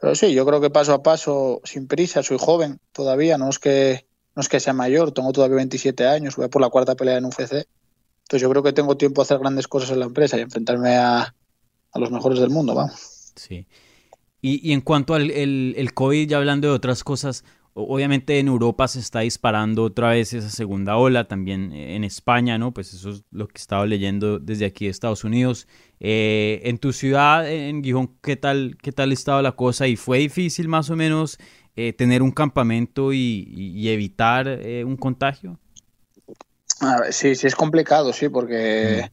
Pero 0.00 0.14
sí 0.14 0.32
yo 0.32 0.46
creo 0.46 0.62
que 0.62 0.70
paso 0.70 0.94
a 0.94 1.02
paso 1.02 1.60
sin 1.64 1.86
prisa 1.86 2.22
soy 2.22 2.38
joven 2.40 2.80
todavía 2.92 3.36
no 3.36 3.50
es 3.50 3.58
que 3.58 4.06
no 4.34 4.40
es 4.40 4.48
que 4.48 4.60
sea 4.60 4.72
mayor 4.72 5.12
tengo 5.12 5.30
todavía 5.32 5.56
27 5.56 6.06
años 6.06 6.36
voy 6.36 6.48
por 6.48 6.62
la 6.62 6.70
cuarta 6.70 6.94
pelea 6.94 7.18
en 7.18 7.26
UFC 7.26 7.52
entonces 7.52 8.40
yo 8.40 8.48
creo 8.48 8.62
que 8.62 8.72
tengo 8.72 8.96
tiempo 8.96 9.20
a 9.20 9.24
hacer 9.24 9.38
grandes 9.38 9.68
cosas 9.68 9.90
en 9.90 9.98
la 9.98 10.06
empresa 10.06 10.38
y 10.38 10.40
enfrentarme 10.40 10.96
a, 10.96 11.34
a 11.92 11.98
los 11.98 12.10
mejores 12.10 12.40
del 12.40 12.48
mundo 12.48 12.74
vamos. 12.74 13.32
Sí 13.36 13.66
y, 14.40 14.68
y 14.68 14.72
en 14.72 14.80
cuanto 14.80 15.14
al 15.14 15.30
el, 15.30 15.74
el 15.76 15.94
COVID 15.94 16.28
ya 16.28 16.38
hablando 16.38 16.68
de 16.68 16.74
otras 16.74 17.04
cosas 17.04 17.44
Obviamente 17.72 18.40
en 18.40 18.48
Europa 18.48 18.88
se 18.88 18.98
está 18.98 19.20
disparando 19.20 19.84
otra 19.84 20.10
vez 20.10 20.32
esa 20.32 20.50
segunda 20.50 20.96
ola, 20.96 21.28
también 21.28 21.72
en 21.72 22.02
España, 22.02 22.58
¿no? 22.58 22.74
Pues 22.74 22.92
eso 22.92 23.10
es 23.10 23.22
lo 23.30 23.46
que 23.46 23.58
estaba 23.58 23.86
leyendo 23.86 24.40
desde 24.40 24.66
aquí 24.66 24.86
de 24.86 24.90
Estados 24.90 25.22
Unidos. 25.22 25.68
Eh, 26.00 26.62
en 26.64 26.78
tu 26.78 26.92
ciudad, 26.92 27.48
en 27.48 27.84
Gijón, 27.84 28.16
¿qué 28.22 28.34
tal, 28.34 28.76
qué 28.82 28.90
tal 28.90 29.12
estaba 29.12 29.40
la 29.40 29.52
cosa? 29.52 29.86
¿Y 29.86 29.94
fue 29.94 30.18
difícil 30.18 30.66
más 30.66 30.90
o 30.90 30.96
menos 30.96 31.38
eh, 31.76 31.92
tener 31.92 32.22
un 32.22 32.32
campamento 32.32 33.12
y, 33.12 33.46
y 33.48 33.88
evitar 33.90 34.48
eh, 34.48 34.82
un 34.84 34.96
contagio? 34.96 35.60
Ver, 36.80 37.12
sí, 37.12 37.36
sí 37.36 37.46
es 37.46 37.54
complicado, 37.54 38.12
sí, 38.12 38.28
porque 38.28 39.08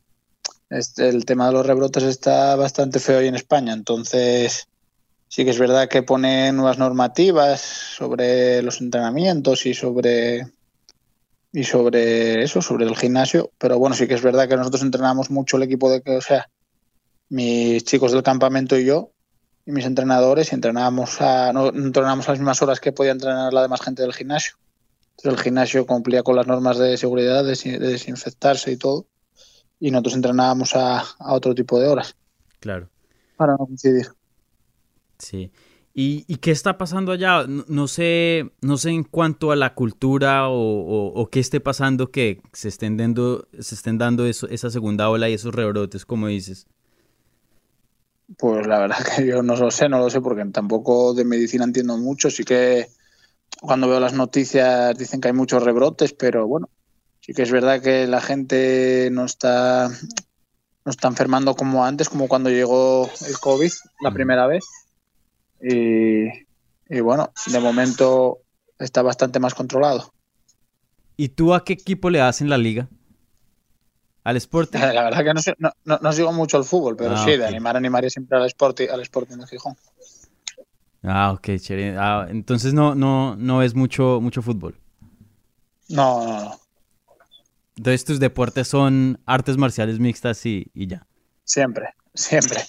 mm. 0.72 0.74
este, 0.74 1.10
el 1.10 1.26
tema 1.26 1.46
de 1.46 1.54
los 1.54 1.66
rebrotes 1.66 2.04
está 2.04 2.56
bastante 2.56 3.00
feo 3.00 3.20
ahí 3.20 3.28
en 3.28 3.36
España, 3.36 3.74
entonces 3.74 4.68
sí 5.28 5.44
que 5.44 5.52
es 5.52 5.60
verdad 5.60 5.90
que 5.90 6.04
pone 6.04 6.52
nuevas 6.52 6.78
normativas 6.78 7.62
sobre 7.62 8.62
los 8.62 8.82
entrenamientos 8.82 9.66
y 9.66 9.74
sobre 9.74 10.48
y 11.52 11.64
sobre 11.64 12.44
eso, 12.44 12.62
sobre 12.62 12.86
el 12.86 12.96
gimnasio, 12.96 13.52
pero 13.58 13.80
bueno, 13.80 13.96
sí 13.96 14.08
que 14.08 14.14
es 14.14 14.22
verdad 14.22 14.48
que 14.48 14.58
nosotros 14.58 14.84
entrenamos 14.84 15.32
mucho 15.32 15.58
el 15.58 15.64
equipo 15.64 15.90
de 15.90 16.02
que, 16.02 16.18
o 16.18 16.22
sea, 16.22 16.50
mis 17.30 17.84
chicos 17.84 18.12
del 18.12 18.22
campamento 18.22 18.78
y 18.78 18.86
yo 18.86 19.12
y 19.66 19.72
mis 19.72 19.86
entrenadores 19.86 20.52
y 20.52 20.56
entrenábamos 20.56 21.20
a 21.22 21.52
no 21.54 21.70
entrenábamos 21.70 22.28
a 22.28 22.32
las 22.32 22.40
mismas 22.40 22.62
horas 22.62 22.80
que 22.80 22.92
podía 22.92 23.12
entrenar 23.12 23.54
la 23.54 23.64
demás 23.64 23.82
gente 23.82 24.02
del 24.02 24.14
gimnasio. 24.14 24.56
Entonces 25.18 25.40
el 25.40 25.44
gimnasio 25.44 25.86
cumplía 25.88 26.22
con 26.22 26.36
las 26.36 26.48
normas 26.48 26.78
de 26.78 26.96
seguridad, 26.96 27.44
de, 27.44 27.56
de 27.56 27.88
desinfectarse 27.88 28.72
y 28.72 28.78
todo, 28.78 29.08
y 29.80 29.90
nosotros 29.90 30.16
entrenábamos 30.16 30.76
a, 30.76 31.00
a 31.00 31.34
otro 31.34 31.56
tipo 31.56 31.80
de 31.80 31.88
horas. 31.88 32.16
Claro. 32.60 32.88
Para 33.36 33.54
no 33.54 33.66
coincidir. 33.66 34.17
Sí. 35.20 35.52
¿Y, 35.94 36.26
¿Y, 36.28 36.36
qué 36.36 36.52
está 36.52 36.78
pasando 36.78 37.12
allá? 37.12 37.48
No, 37.48 37.66
no, 37.68 37.88
sé, 37.88 38.52
no 38.62 38.78
sé 38.78 38.92
en 38.92 39.04
cuanto 39.04 39.52
a 39.52 39.56
la 39.56 39.74
cultura 39.74 40.48
o, 40.48 40.54
o, 40.54 41.08
o, 41.20 41.30
qué 41.32 41.40
esté 41.40 41.60
pasando 41.60 42.12
que 42.12 42.40
se 42.54 42.68
estén 42.68 42.98
dando, 42.98 43.48
se 43.60 43.74
estén 43.74 43.98
dando 43.98 44.28
eso, 44.28 44.48
esa 44.48 44.70
segunda 44.70 45.10
ola 45.10 45.28
y 45.28 45.34
esos 45.34 45.56
rebrotes, 45.56 46.06
como 46.06 46.28
dices. 46.28 46.68
Pues 48.38 48.68
la 48.68 48.78
verdad 48.78 48.98
que 49.16 49.26
yo 49.26 49.42
no 49.42 49.56
lo 49.56 49.72
sé, 49.72 49.90
no 49.90 49.98
lo 49.98 50.10
sé, 50.12 50.22
porque 50.22 50.46
tampoco 50.46 51.16
de 51.16 51.26
medicina 51.26 51.64
entiendo 51.64 51.98
mucho. 51.98 52.30
Sí 52.30 52.44
que 52.44 52.88
cuando 53.62 53.88
veo 53.90 54.00
las 54.00 54.14
noticias 54.14 54.96
dicen 54.98 55.22
que 55.22 55.30
hay 55.30 55.34
muchos 55.34 55.64
rebrotes, 55.64 56.14
pero 56.14 56.46
bueno, 56.46 56.70
sí 57.22 57.34
que 57.34 57.42
es 57.42 57.52
verdad 57.52 57.82
que 57.82 58.06
la 58.06 58.22
gente 58.22 59.10
no 59.12 59.26
está, 59.26 59.90
no 60.86 60.92
está 60.92 61.08
enfermando 61.08 61.56
como 61.56 61.86
antes, 61.86 62.10
como 62.10 62.28
cuando 62.28 62.50
llegó 62.50 63.10
el 63.28 63.40
COVID 63.40 63.72
la 64.02 64.12
primera 64.12 64.46
vez. 64.46 64.66
Y, 65.62 66.28
y, 66.90 67.00
bueno, 67.02 67.32
de 67.52 67.60
momento 67.60 68.40
está 68.80 69.02
bastante 69.02 69.40
más 69.40 69.54
controlado. 69.54 70.14
¿Y 71.16 71.30
tú 71.30 71.54
a 71.54 71.64
qué 71.64 71.74
equipo 71.74 72.10
le 72.10 72.20
das 72.20 72.42
en 72.42 72.50
la 72.50 72.58
liga? 72.58 72.88
¿Al 74.24 74.38
Sporting? 74.38 74.80
La 74.94 75.04
verdad 75.04 75.24
que 75.24 75.34
no, 75.34 75.42
no, 75.58 75.72
no, 75.86 76.00
no 76.02 76.14
sigo 76.14 76.32
mucho 76.32 76.58
el 76.58 76.64
fútbol, 76.64 76.96
pero 76.96 77.12
ah, 77.12 77.18
sí, 77.18 77.24
okay. 77.24 77.38
de 77.38 77.48
animar 77.48 77.78
animaría 77.78 78.10
siempre 78.10 78.38
al 78.38 78.46
Sporting, 78.46 78.88
al 78.92 79.02
Sporting 79.02 79.38
de 79.38 79.48
Gijón. 79.48 79.76
Ah, 81.04 81.32
ok, 81.32 81.58
chévere. 81.60 81.96
Ah, 81.98 82.28
entonces 82.30 82.74
no, 82.74 82.94
no, 82.94 83.36
no 83.36 83.60
ves 83.60 83.74
mucho, 83.74 84.20
mucho 84.22 84.42
fútbol. 84.42 84.78
No, 85.90 86.26
no, 86.26 86.44
no. 86.44 86.60
Entonces 87.78 88.04
tus 88.04 88.20
deportes 88.20 88.68
son 88.68 89.20
artes 89.26 89.56
marciales 89.56 90.00
mixtas 90.00 90.46
y, 90.46 90.70
y 90.74 90.88
ya. 90.88 91.06
Siempre, 91.44 91.94
siempre. 92.14 92.60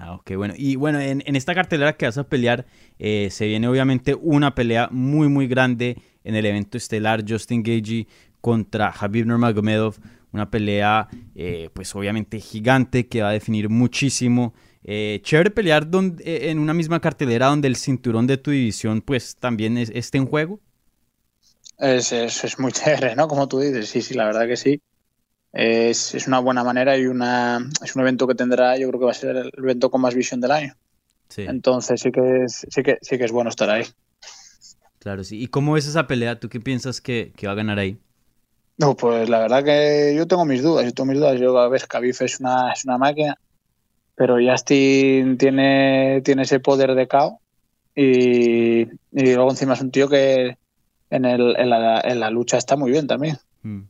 Ah, 0.00 0.20
bueno. 0.36 0.54
Y 0.56 0.76
bueno, 0.76 1.00
en, 1.00 1.22
en 1.26 1.36
esta 1.36 1.54
cartelera 1.54 1.96
que 1.96 2.06
vas 2.06 2.18
a 2.18 2.28
pelear, 2.28 2.66
eh, 2.98 3.28
se 3.30 3.46
viene 3.46 3.68
obviamente 3.68 4.14
una 4.14 4.54
pelea 4.54 4.88
muy, 4.90 5.28
muy 5.28 5.46
grande 5.46 5.98
en 6.24 6.34
el 6.34 6.44
evento 6.46 6.76
estelar 6.76 7.24
Justin 7.26 7.62
Gagey 7.62 8.06
contra 8.40 8.88
Habib 8.90 9.26
Nurmagomedov. 9.26 9.96
Una 10.32 10.50
pelea, 10.50 11.08
eh, 11.34 11.70
pues 11.72 11.94
obviamente 11.94 12.40
gigante 12.40 13.06
que 13.06 13.22
va 13.22 13.28
a 13.30 13.32
definir 13.32 13.68
muchísimo. 13.68 14.54
Eh, 14.84 15.20
chévere 15.22 15.50
pelear 15.50 15.88
donde, 15.90 16.22
eh, 16.24 16.50
en 16.50 16.58
una 16.58 16.74
misma 16.74 17.00
cartelera 17.00 17.46
donde 17.46 17.68
el 17.68 17.76
cinturón 17.76 18.26
de 18.26 18.36
tu 18.36 18.50
división 18.50 19.00
pues 19.02 19.36
también 19.36 19.78
es- 19.78 19.90
esté 19.94 20.18
en 20.18 20.26
juego. 20.26 20.60
Es, 21.78 22.12
es 22.12 22.58
muy 22.58 22.70
chévere, 22.72 23.16
¿no? 23.16 23.28
Como 23.28 23.48
tú 23.48 23.60
dices, 23.60 23.88
sí, 23.88 24.02
sí, 24.02 24.12
la 24.14 24.26
verdad 24.26 24.46
que 24.46 24.56
sí. 24.58 24.80
Es, 25.58 26.14
es 26.14 26.26
una 26.26 26.38
buena 26.40 26.62
manera 26.62 26.98
y 26.98 27.06
una, 27.06 27.66
es 27.82 27.96
un 27.96 28.02
evento 28.02 28.26
que 28.26 28.34
tendrá, 28.34 28.76
yo 28.76 28.88
creo 28.88 29.00
que 29.00 29.06
va 29.06 29.12
a 29.12 29.14
ser 29.14 29.36
el 29.36 29.50
evento 29.56 29.90
con 29.90 30.02
más 30.02 30.14
visión 30.14 30.40
del 30.40 30.50
año. 30.50 30.74
Sí, 31.30 31.42
Entonces 31.42 32.00
sí 32.00 32.12
que 32.12 32.44
es, 32.44 32.66
sí 32.68 32.82
que, 32.82 32.98
sí 33.00 33.16
que 33.18 33.24
es 33.24 33.32
bueno 33.32 33.48
estar 33.50 33.70
ahí. 33.70 33.84
claro, 34.98 35.24
sí. 35.24 35.40
¿Y 35.42 35.48
cómo 35.48 35.72
ves 35.72 35.86
esa 35.86 36.06
pelea? 36.06 36.38
¿Tú 36.40 36.48
qué 36.48 36.60
piensas 36.60 37.00
que, 37.00 37.32
que 37.36 37.46
va 37.46 37.52
a 37.54 37.56
ganar 37.56 37.78
ahí? 37.78 37.98
No, 38.78 38.94
pues 38.96 39.28
la 39.30 39.38
verdad 39.40 39.64
que 39.64 40.14
yo 40.14 40.26
tengo 40.26 40.44
mis 40.44 40.62
dudas, 40.62 40.84
yo 40.84 40.92
tengo 40.92 41.10
mis 41.10 41.18
dudas. 41.18 41.40
Yo, 41.40 41.58
a 41.58 41.68
ver, 41.68 41.86
Khabib 41.88 42.14
es 42.20 42.40
una, 42.40 42.72
es 42.72 42.84
una 42.84 42.98
máquina, 42.98 43.38
pero 44.14 44.36
Justin 44.38 45.38
tiene, 45.38 46.20
tiene 46.22 46.42
ese 46.42 46.60
poder 46.60 46.94
de 46.94 47.08
KO 47.08 47.40
y, 47.94 48.82
y 48.82 49.34
luego 49.34 49.50
encima 49.50 49.74
es 49.74 49.80
un 49.80 49.90
tío 49.90 50.08
que 50.08 50.58
en, 51.10 51.24
el, 51.24 51.56
en, 51.56 51.70
la, 51.70 52.00
en 52.02 52.20
la 52.20 52.30
lucha 52.30 52.58
está 52.58 52.76
muy 52.76 52.90
bien 52.90 53.06
también. 53.06 53.38
Mm. 53.62 53.82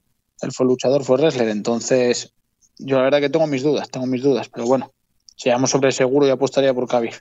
Él 0.42 0.52
fue 0.52 0.66
luchador, 0.66 1.04
fue 1.04 1.16
wrestler, 1.16 1.48
entonces 1.48 2.32
yo 2.78 2.96
la 2.96 3.04
verdad 3.04 3.20
que 3.20 3.30
tengo 3.30 3.46
mis 3.46 3.62
dudas, 3.62 3.88
tengo 3.90 4.06
mis 4.06 4.22
dudas, 4.22 4.48
pero 4.48 4.66
bueno, 4.66 4.92
si 5.36 5.50
vamos 5.50 5.70
sobre 5.70 5.92
seguro 5.92 6.26
yo 6.26 6.34
apostaría 6.34 6.74
por 6.74 6.88
Khabib. 6.88 7.14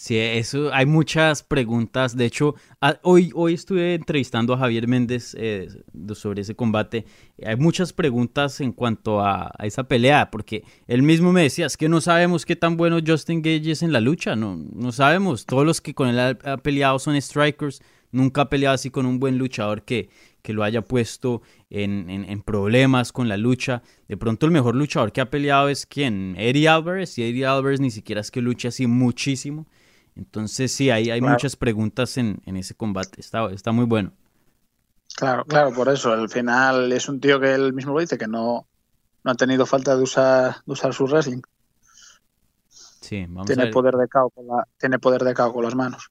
Sí, 0.00 0.16
eso, 0.16 0.72
hay 0.72 0.86
muchas 0.86 1.42
preguntas. 1.42 2.16
De 2.16 2.24
hecho, 2.24 2.54
hoy, 3.02 3.32
hoy 3.34 3.54
estuve 3.54 3.94
entrevistando 3.94 4.54
a 4.54 4.58
Javier 4.58 4.86
Méndez 4.86 5.34
eh, 5.36 5.66
sobre 6.14 6.42
ese 6.42 6.54
combate. 6.54 7.04
Hay 7.44 7.56
muchas 7.56 7.92
preguntas 7.92 8.60
en 8.60 8.70
cuanto 8.70 9.20
a, 9.20 9.50
a 9.58 9.66
esa 9.66 9.88
pelea, 9.88 10.30
porque 10.30 10.62
él 10.86 11.02
mismo 11.02 11.32
me 11.32 11.42
decía, 11.42 11.66
es 11.66 11.76
que 11.76 11.88
no 11.88 12.00
sabemos 12.00 12.46
qué 12.46 12.54
tan 12.54 12.76
bueno 12.76 13.00
Justin 13.04 13.42
Gage 13.42 13.72
es 13.72 13.82
en 13.82 13.92
la 13.92 14.00
lucha, 14.00 14.36
no, 14.36 14.54
no 14.72 14.92
sabemos. 14.92 15.46
Todos 15.46 15.66
los 15.66 15.80
que 15.80 15.94
con 15.94 16.08
él 16.08 16.20
ha, 16.20 16.38
ha 16.44 16.58
peleado 16.58 17.00
son 17.00 17.20
strikers, 17.20 17.82
nunca 18.12 18.42
ha 18.42 18.48
peleado 18.48 18.76
así 18.76 18.90
con 18.90 19.04
un 19.04 19.18
buen 19.18 19.36
luchador 19.36 19.82
que, 19.82 20.10
que 20.42 20.52
lo 20.52 20.62
haya 20.64 20.82
puesto 20.82 21.42
en, 21.70 22.08
en- 22.10 22.24
en 22.24 22.42
problemas 22.42 23.12
con 23.12 23.28
la 23.28 23.36
lucha. 23.36 23.82
De 24.08 24.16
pronto 24.16 24.46
el 24.46 24.52
mejor 24.52 24.74
luchador 24.76 25.12
que 25.12 25.20
ha 25.20 25.30
peleado 25.30 25.68
es 25.68 25.86
quien, 25.86 26.34
Eddie 26.38 26.68
Alvarez, 26.68 27.18
y 27.18 27.24
Eddie 27.24 27.46
Alvarez 27.46 27.80
ni 27.80 27.90
siquiera 27.90 28.20
es 28.20 28.30
que 28.30 28.40
luche 28.42 28.68
así 28.68 28.86
muchísimo. 28.86 29.66
Entonces 30.16 30.72
sí, 30.72 30.90
hay, 30.90 31.10
hay 31.10 31.20
Claro. 31.20 31.30
muchas 31.32 31.56
preguntas 31.56 32.16
en, 32.18 32.40
en 32.46 32.56
ese 32.56 32.74
combate. 32.74 33.20
Está, 33.20 33.50
está 33.52 33.72
muy 33.72 33.84
bueno. 33.84 34.12
Claro, 35.16 35.44
claro, 35.44 35.72
por 35.74 35.88
eso. 35.90 36.12
Al 36.12 36.28
final 36.30 36.92
es 36.92 37.08
un 37.08 37.20
tío 37.20 37.40
que 37.40 37.52
él 37.54 37.72
mismo 37.74 37.92
lo 37.94 38.00
dice, 38.00 38.16
que 38.18 38.26
no, 38.28 38.68
no 39.24 39.30
ha 39.32 39.34
tenido 39.36 39.66
falta 39.66 39.96
de 39.96 40.02
usar, 40.04 40.56
de 40.66 40.72
usar 40.72 40.94
su 40.94 41.06
wrestling. 41.06 41.42
Sí, 43.00 43.26
vamos 43.28 43.58
a 43.58 43.60
Tiene 43.60 43.66
ver. 43.66 43.74
poder 43.74 43.96
de 43.96 44.06
KO 44.06 44.30
con 44.30 44.46
la, 44.46 44.62
tiene 44.78 45.00
poder 45.00 45.24
de 45.24 45.34
KO 45.34 45.52
con 45.52 45.64
las 45.64 45.74
manos. 45.74 46.08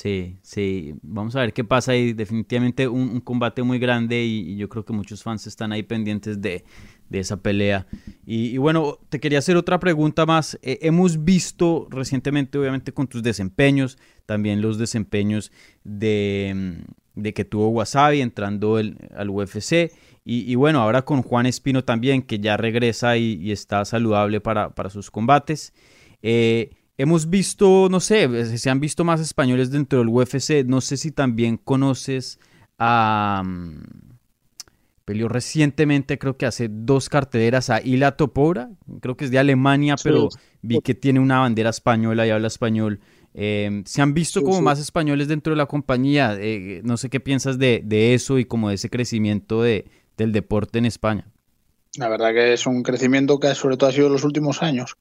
Sí, 0.00 0.38
sí, 0.40 0.94
vamos 1.02 1.36
a 1.36 1.40
ver 1.40 1.52
qué 1.52 1.62
pasa 1.62 1.92
ahí. 1.92 2.14
Definitivamente 2.14 2.88
un, 2.88 3.20
combate 3.20 3.62
muy 3.62 3.78
grande 3.78 4.24
y, 4.24 4.56
yo 4.56 4.66
creo 4.70 4.82
que 4.82 4.94
muchos 4.94 5.22
fans 5.22 5.46
están 5.46 5.72
ahí 5.72 5.82
pendientes 5.82 6.40
de, 6.40 6.64
de 7.10 7.18
esa 7.18 7.42
pelea. 7.42 7.86
Y, 8.24 8.56
bueno, 8.56 8.98
te 9.10 9.20
quería 9.20 9.40
hacer 9.40 9.58
otra 9.58 9.78
pregunta 9.78 10.24
más. 10.24 10.58
Eh, 10.62 10.78
hemos 10.80 11.22
visto 11.22 11.86
recientemente, 11.90 12.56
obviamente, 12.56 12.92
con 12.94 13.08
tus 13.08 13.22
desempeños, 13.22 13.98
también 14.24 14.62
los 14.62 14.78
desempeños 14.78 15.52
de, 15.84 16.80
mm, 17.16 17.20
de 17.20 17.34
que 17.34 17.44
tuvo 17.44 17.68
Wasabi 17.68 18.22
entrando 18.22 18.76
al 18.78 19.28
UFC. 19.28 19.92
Y, 20.24 20.54
bueno, 20.54 20.80
ahora 20.80 21.02
con 21.02 21.20
Juan 21.20 21.44
Espino 21.44 21.84
también, 21.84 22.22
que 22.22 22.38
ya 22.38 22.56
regresa 22.56 23.18
y, 23.18 23.34
y 23.34 23.52
está 23.52 23.84
saludable 23.84 24.40
para, 24.40 24.70
para 24.70 24.88
sus 24.88 25.10
combates. 25.10 25.74
Eh, 26.22 26.70
hemos 27.00 27.30
visto, 27.30 27.88
no 27.90 28.00
sé, 28.00 28.58
se 28.58 28.70
han 28.70 28.80
visto 28.80 29.04
más 29.04 29.20
españoles 29.20 29.70
dentro 29.70 29.98
del 30.00 30.08
UFC. 30.08 30.64
No 30.66 30.80
sé 30.80 30.96
si 30.96 31.10
también 31.12 31.56
conoces 31.56 32.38
a... 32.78 33.42
mm, 33.44 34.10
Peleó 35.04 35.28
recientemente, 35.28 36.18
creo 36.18 36.36
que 36.36 36.46
hace 36.46 36.68
dos 36.70 37.08
carteleras 37.08 37.68
a 37.68 37.80
Ila 37.82 38.12
Topora, 38.16 38.70
creo 39.00 39.16
que 39.16 39.24
es 39.24 39.32
de 39.32 39.40
Alemania, 39.40 39.96
Sí. 39.96 40.04
pero 40.04 40.28
vi 40.62 40.80
que 40.82 40.94
tiene 40.94 41.18
una 41.18 41.40
bandera 41.40 41.70
española 41.70 42.26
y 42.26 42.30
habla 42.30 42.46
español. 42.46 43.00
Eh, 43.34 43.82
se 43.86 44.02
han 44.02 44.14
visto 44.14 44.38
Sí, 44.38 44.44
como 44.44 44.58
sí. 44.58 44.62
más 44.62 44.78
españoles 44.78 45.26
dentro 45.26 45.52
de 45.52 45.56
la 45.56 45.66
compañía. 45.66 46.36
Eh, 46.38 46.80
no 46.84 46.96
sé 46.96 47.10
qué 47.10 47.18
piensas 47.18 47.58
de, 47.58 47.82
de 47.84 48.14
eso 48.14 48.38
y 48.38 48.44
como 48.44 48.68
de 48.68 48.76
ese 48.76 48.88
crecimiento 48.88 49.62
de, 49.62 49.86
del 50.16 50.30
deporte 50.30 50.78
en 50.78 50.86
España. 50.86 51.26
La 51.96 52.08
verdad 52.08 52.32
que 52.32 52.52
es 52.52 52.66
un 52.68 52.84
crecimiento 52.84 53.40
que 53.40 53.52
sobre 53.56 53.76
todo 53.76 53.90
ha 53.90 53.92
sido 53.92 54.06
en 54.06 54.12
los 54.12 54.22
últimos 54.22 54.62
años. 54.62 54.96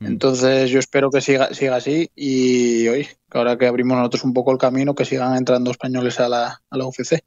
Mm. 0.00 0.06
Entonces 0.06 0.70
yo 0.70 0.78
espero 0.78 1.10
que 1.10 1.20
siga, 1.20 1.52
siga 1.54 1.76
así 1.76 2.10
y 2.14 2.86
hoy, 2.88 3.06
ahora 3.30 3.56
que 3.58 3.66
abrimos 3.66 3.96
nosotros 3.96 4.24
un 4.24 4.32
poco 4.32 4.52
el 4.52 4.58
camino, 4.58 4.94
que 4.94 5.04
sigan 5.04 5.36
entrando 5.36 5.70
españoles 5.70 6.20
a 6.20 6.28
la, 6.28 6.62
a 6.70 6.76
la 6.76 6.86
UFC. 6.86 7.20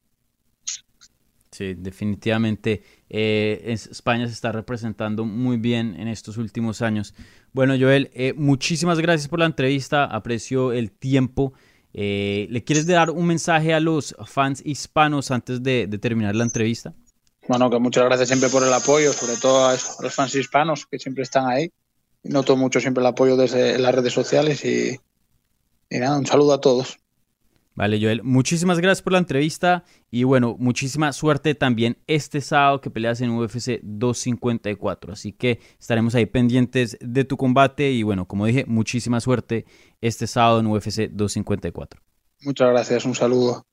Sí, 1.51 1.73
definitivamente. 1.77 2.81
eh, 3.09 3.61
es- 3.65 3.87
España 3.87 4.25
se 4.25 4.33
está 4.33 4.53
representando 4.53 5.25
muy 5.25 5.57
bien 5.57 5.99
en 5.99 6.07
estos 6.07 6.37
últimos 6.37 6.81
años. 6.81 7.13
Bueno, 7.51 7.75
Joel, 7.77 8.09
eh, 8.13 8.33
muchísimas 8.37 8.99
gracias 8.99 9.27
por 9.27 9.39
la 9.39 9.45
entrevista. 9.47 10.05
Aprecio 10.05 10.71
el 10.71 10.91
tiempo. 10.91 11.51
Eh, 11.93 12.47
¿Le 12.49 12.63
quieres 12.63 12.87
dar 12.87 13.09
un 13.09 13.25
mensaje 13.27 13.73
a 13.73 13.81
los 13.81 14.15
fans 14.25 14.61
hispanos 14.65 15.29
antes 15.29 15.61
de, 15.61 15.87
de 15.87 15.97
terminar 15.97 16.37
la 16.37 16.45
entrevista? 16.45 16.93
Bueno, 17.49 17.69
que 17.69 17.79
muchas 17.79 18.05
gracias 18.05 18.29
siempre 18.29 18.47
por 18.47 18.63
el 18.63 18.71
apoyo, 18.73 19.11
sobre 19.11 19.35
todo 19.35 19.67
a, 19.67 19.75
eso, 19.75 19.99
a 19.99 20.03
los 20.03 20.15
fans 20.15 20.33
hispanos 20.35 20.85
que 20.85 20.97
siempre 20.99 21.23
están 21.23 21.47
ahí. 21.47 21.69
Noto 22.23 22.55
mucho 22.55 22.79
siempre 22.79 23.01
el 23.01 23.07
apoyo 23.07 23.35
desde 23.35 23.79
las 23.79 23.95
redes 23.95 24.13
sociales 24.13 24.63
y, 24.63 24.99
y 25.89 25.99
nada, 25.99 26.17
un 26.17 26.25
saludo 26.25 26.53
a 26.53 26.61
todos. 26.61 26.97
Vale, 27.73 27.99
Joel, 28.01 28.21
muchísimas 28.21 28.79
gracias 28.79 29.01
por 29.01 29.13
la 29.13 29.19
entrevista 29.19 29.85
y 30.11 30.23
bueno, 30.23 30.55
muchísima 30.59 31.13
suerte 31.13 31.55
también 31.55 31.97
este 32.05 32.41
sábado 32.41 32.81
que 32.81 32.89
peleas 32.89 33.21
en 33.21 33.31
UFC 33.31 33.79
254. 33.81 35.13
Así 35.13 35.31
que 35.31 35.59
estaremos 35.79 36.13
ahí 36.13 36.25
pendientes 36.25 36.97
de 36.99 37.23
tu 37.23 37.37
combate 37.37 37.91
y 37.91 38.03
bueno, 38.03 38.27
como 38.27 38.45
dije, 38.45 38.65
muchísima 38.67 39.21
suerte 39.21 39.65
este 40.01 40.27
sábado 40.27 40.59
en 40.59 40.67
UFC 40.67 41.09
254. 41.11 42.01
Muchas 42.41 42.69
gracias, 42.69 43.05
un 43.05 43.15
saludo. 43.15 43.65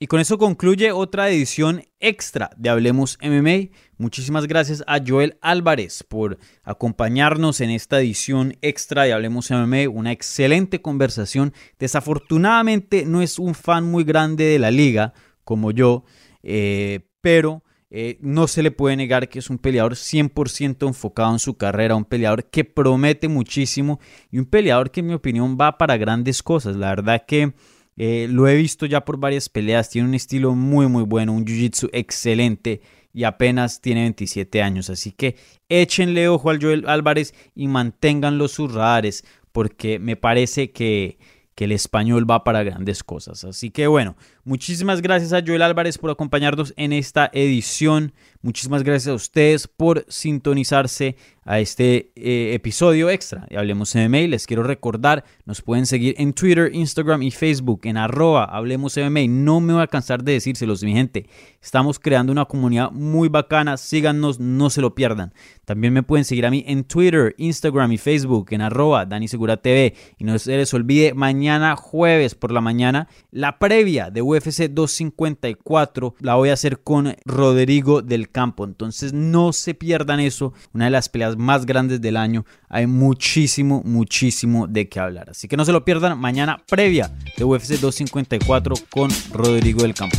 Y 0.00 0.06
con 0.06 0.20
eso 0.20 0.38
concluye 0.38 0.92
otra 0.92 1.28
edición 1.28 1.82
extra 1.98 2.50
de 2.56 2.68
Hablemos 2.68 3.18
MMA. 3.20 3.76
Muchísimas 3.96 4.46
gracias 4.46 4.84
a 4.86 5.00
Joel 5.04 5.38
Álvarez 5.40 6.04
por 6.04 6.38
acompañarnos 6.62 7.60
en 7.60 7.70
esta 7.70 7.98
edición 7.98 8.56
extra 8.62 9.02
de 9.02 9.12
Hablemos 9.12 9.50
MMA. 9.50 9.88
Una 9.90 10.12
excelente 10.12 10.80
conversación. 10.80 11.52
Desafortunadamente 11.80 13.06
no 13.06 13.22
es 13.22 13.40
un 13.40 13.56
fan 13.56 13.90
muy 13.90 14.04
grande 14.04 14.44
de 14.44 14.60
la 14.60 14.70
liga 14.70 15.14
como 15.42 15.72
yo, 15.72 16.04
eh, 16.44 17.00
pero 17.20 17.64
eh, 17.90 18.18
no 18.20 18.46
se 18.46 18.62
le 18.62 18.70
puede 18.70 18.94
negar 18.94 19.28
que 19.28 19.40
es 19.40 19.50
un 19.50 19.58
peleador 19.58 19.94
100% 19.94 20.86
enfocado 20.86 21.32
en 21.32 21.40
su 21.40 21.56
carrera, 21.56 21.96
un 21.96 22.04
peleador 22.04 22.44
que 22.44 22.64
promete 22.64 23.26
muchísimo 23.26 23.98
y 24.30 24.38
un 24.38 24.44
peleador 24.44 24.92
que 24.92 25.00
en 25.00 25.08
mi 25.08 25.14
opinión 25.14 25.58
va 25.60 25.76
para 25.76 25.96
grandes 25.96 26.40
cosas. 26.44 26.76
La 26.76 26.90
verdad 26.90 27.24
que... 27.26 27.52
Eh, 28.00 28.28
lo 28.30 28.46
he 28.46 28.54
visto 28.54 28.86
ya 28.86 29.04
por 29.04 29.18
varias 29.18 29.48
peleas, 29.48 29.90
tiene 29.90 30.08
un 30.08 30.14
estilo 30.14 30.54
muy 30.54 30.86
muy 30.86 31.02
bueno, 31.02 31.32
un 31.32 31.44
jiu-jitsu 31.44 31.90
excelente 31.92 32.80
y 33.12 33.24
apenas 33.24 33.80
tiene 33.80 34.02
27 34.02 34.62
años. 34.62 34.88
Así 34.88 35.10
que 35.10 35.36
échenle 35.68 36.28
ojo 36.28 36.50
al 36.50 36.62
Joel 36.62 36.88
Álvarez 36.88 37.34
y 37.56 37.66
manténganlo 37.66 38.46
sus 38.46 38.72
radares 38.72 39.24
porque 39.50 39.98
me 39.98 40.14
parece 40.14 40.70
que, 40.70 41.18
que 41.56 41.64
el 41.64 41.72
español 41.72 42.30
va 42.30 42.44
para 42.44 42.62
grandes 42.62 43.02
cosas. 43.02 43.42
Así 43.42 43.70
que 43.70 43.88
bueno, 43.88 44.16
muchísimas 44.44 45.02
gracias 45.02 45.32
a 45.32 45.42
Joel 45.44 45.62
Álvarez 45.62 45.98
por 45.98 46.12
acompañarnos 46.12 46.72
en 46.76 46.92
esta 46.92 47.28
edición. 47.32 48.12
Muchísimas 48.42 48.84
gracias 48.84 49.08
a 49.08 49.16
ustedes 49.16 49.66
por 49.66 50.06
sintonizarse 50.08 51.16
a 51.48 51.60
este 51.60 52.12
eh, 52.14 52.52
episodio 52.52 53.08
extra 53.08 53.46
de 53.48 53.56
Hablemos 53.56 53.94
MMA. 53.94 54.28
Les 54.28 54.46
quiero 54.46 54.62
recordar, 54.62 55.24
nos 55.46 55.62
pueden 55.62 55.86
seguir 55.86 56.14
en 56.18 56.34
Twitter, 56.34 56.70
Instagram 56.74 57.22
y 57.22 57.30
Facebook 57.30 57.80
en 57.84 57.96
arroba 57.96 58.44
Hablemos 58.44 58.98
MMA. 58.98 59.28
No 59.28 59.58
me 59.58 59.72
voy 59.72 59.82
a 59.82 59.86
cansar 59.86 60.22
de 60.22 60.32
decírselos, 60.32 60.84
mi 60.84 60.92
gente. 60.92 61.26
Estamos 61.62 61.98
creando 61.98 62.32
una 62.32 62.44
comunidad 62.44 62.90
muy 62.90 63.30
bacana. 63.30 63.78
Síganos, 63.78 64.38
no 64.38 64.68
se 64.68 64.82
lo 64.82 64.94
pierdan. 64.94 65.32
También 65.64 65.94
me 65.94 66.02
pueden 66.02 66.26
seguir 66.26 66.44
a 66.44 66.50
mí 66.50 66.64
en 66.66 66.84
Twitter, 66.84 67.34
Instagram 67.38 67.92
y 67.92 67.98
Facebook 67.98 68.48
en 68.50 68.60
arroba 68.60 69.06
Dani 69.06 69.26
Segura 69.26 69.56
TV. 69.56 69.94
Y 70.18 70.24
no 70.24 70.38
se 70.38 70.54
les 70.54 70.74
olvide, 70.74 71.14
mañana 71.14 71.76
jueves 71.76 72.34
por 72.34 72.52
la 72.52 72.60
mañana, 72.60 73.08
la 73.30 73.58
previa 73.58 74.10
de 74.10 74.20
UFC 74.20 74.68
254 74.68 76.14
la 76.20 76.34
voy 76.34 76.50
a 76.50 76.52
hacer 76.52 76.80
con 76.80 77.16
Rodrigo 77.24 78.02
del 78.02 78.30
Campo. 78.30 78.64
Entonces 78.64 79.14
no 79.14 79.54
se 79.54 79.72
pierdan 79.72 80.20
eso. 80.20 80.52
Una 80.74 80.84
de 80.84 80.90
las 80.90 81.08
peleas 81.08 81.37
más 81.38 81.64
grandes 81.64 82.00
del 82.00 82.16
año. 82.16 82.44
Hay 82.68 82.86
muchísimo, 82.86 83.82
muchísimo 83.84 84.66
de 84.66 84.88
qué 84.88 85.00
hablar. 85.00 85.30
Así 85.30 85.48
que 85.48 85.56
no 85.56 85.64
se 85.64 85.72
lo 85.72 85.84
pierdan 85.84 86.18
mañana 86.18 86.62
previa 86.68 87.10
de 87.36 87.44
UFC 87.44 87.80
254 87.80 88.74
con 88.90 89.10
Rodrigo 89.32 89.82
del 89.82 89.94
Campo. 89.94 90.18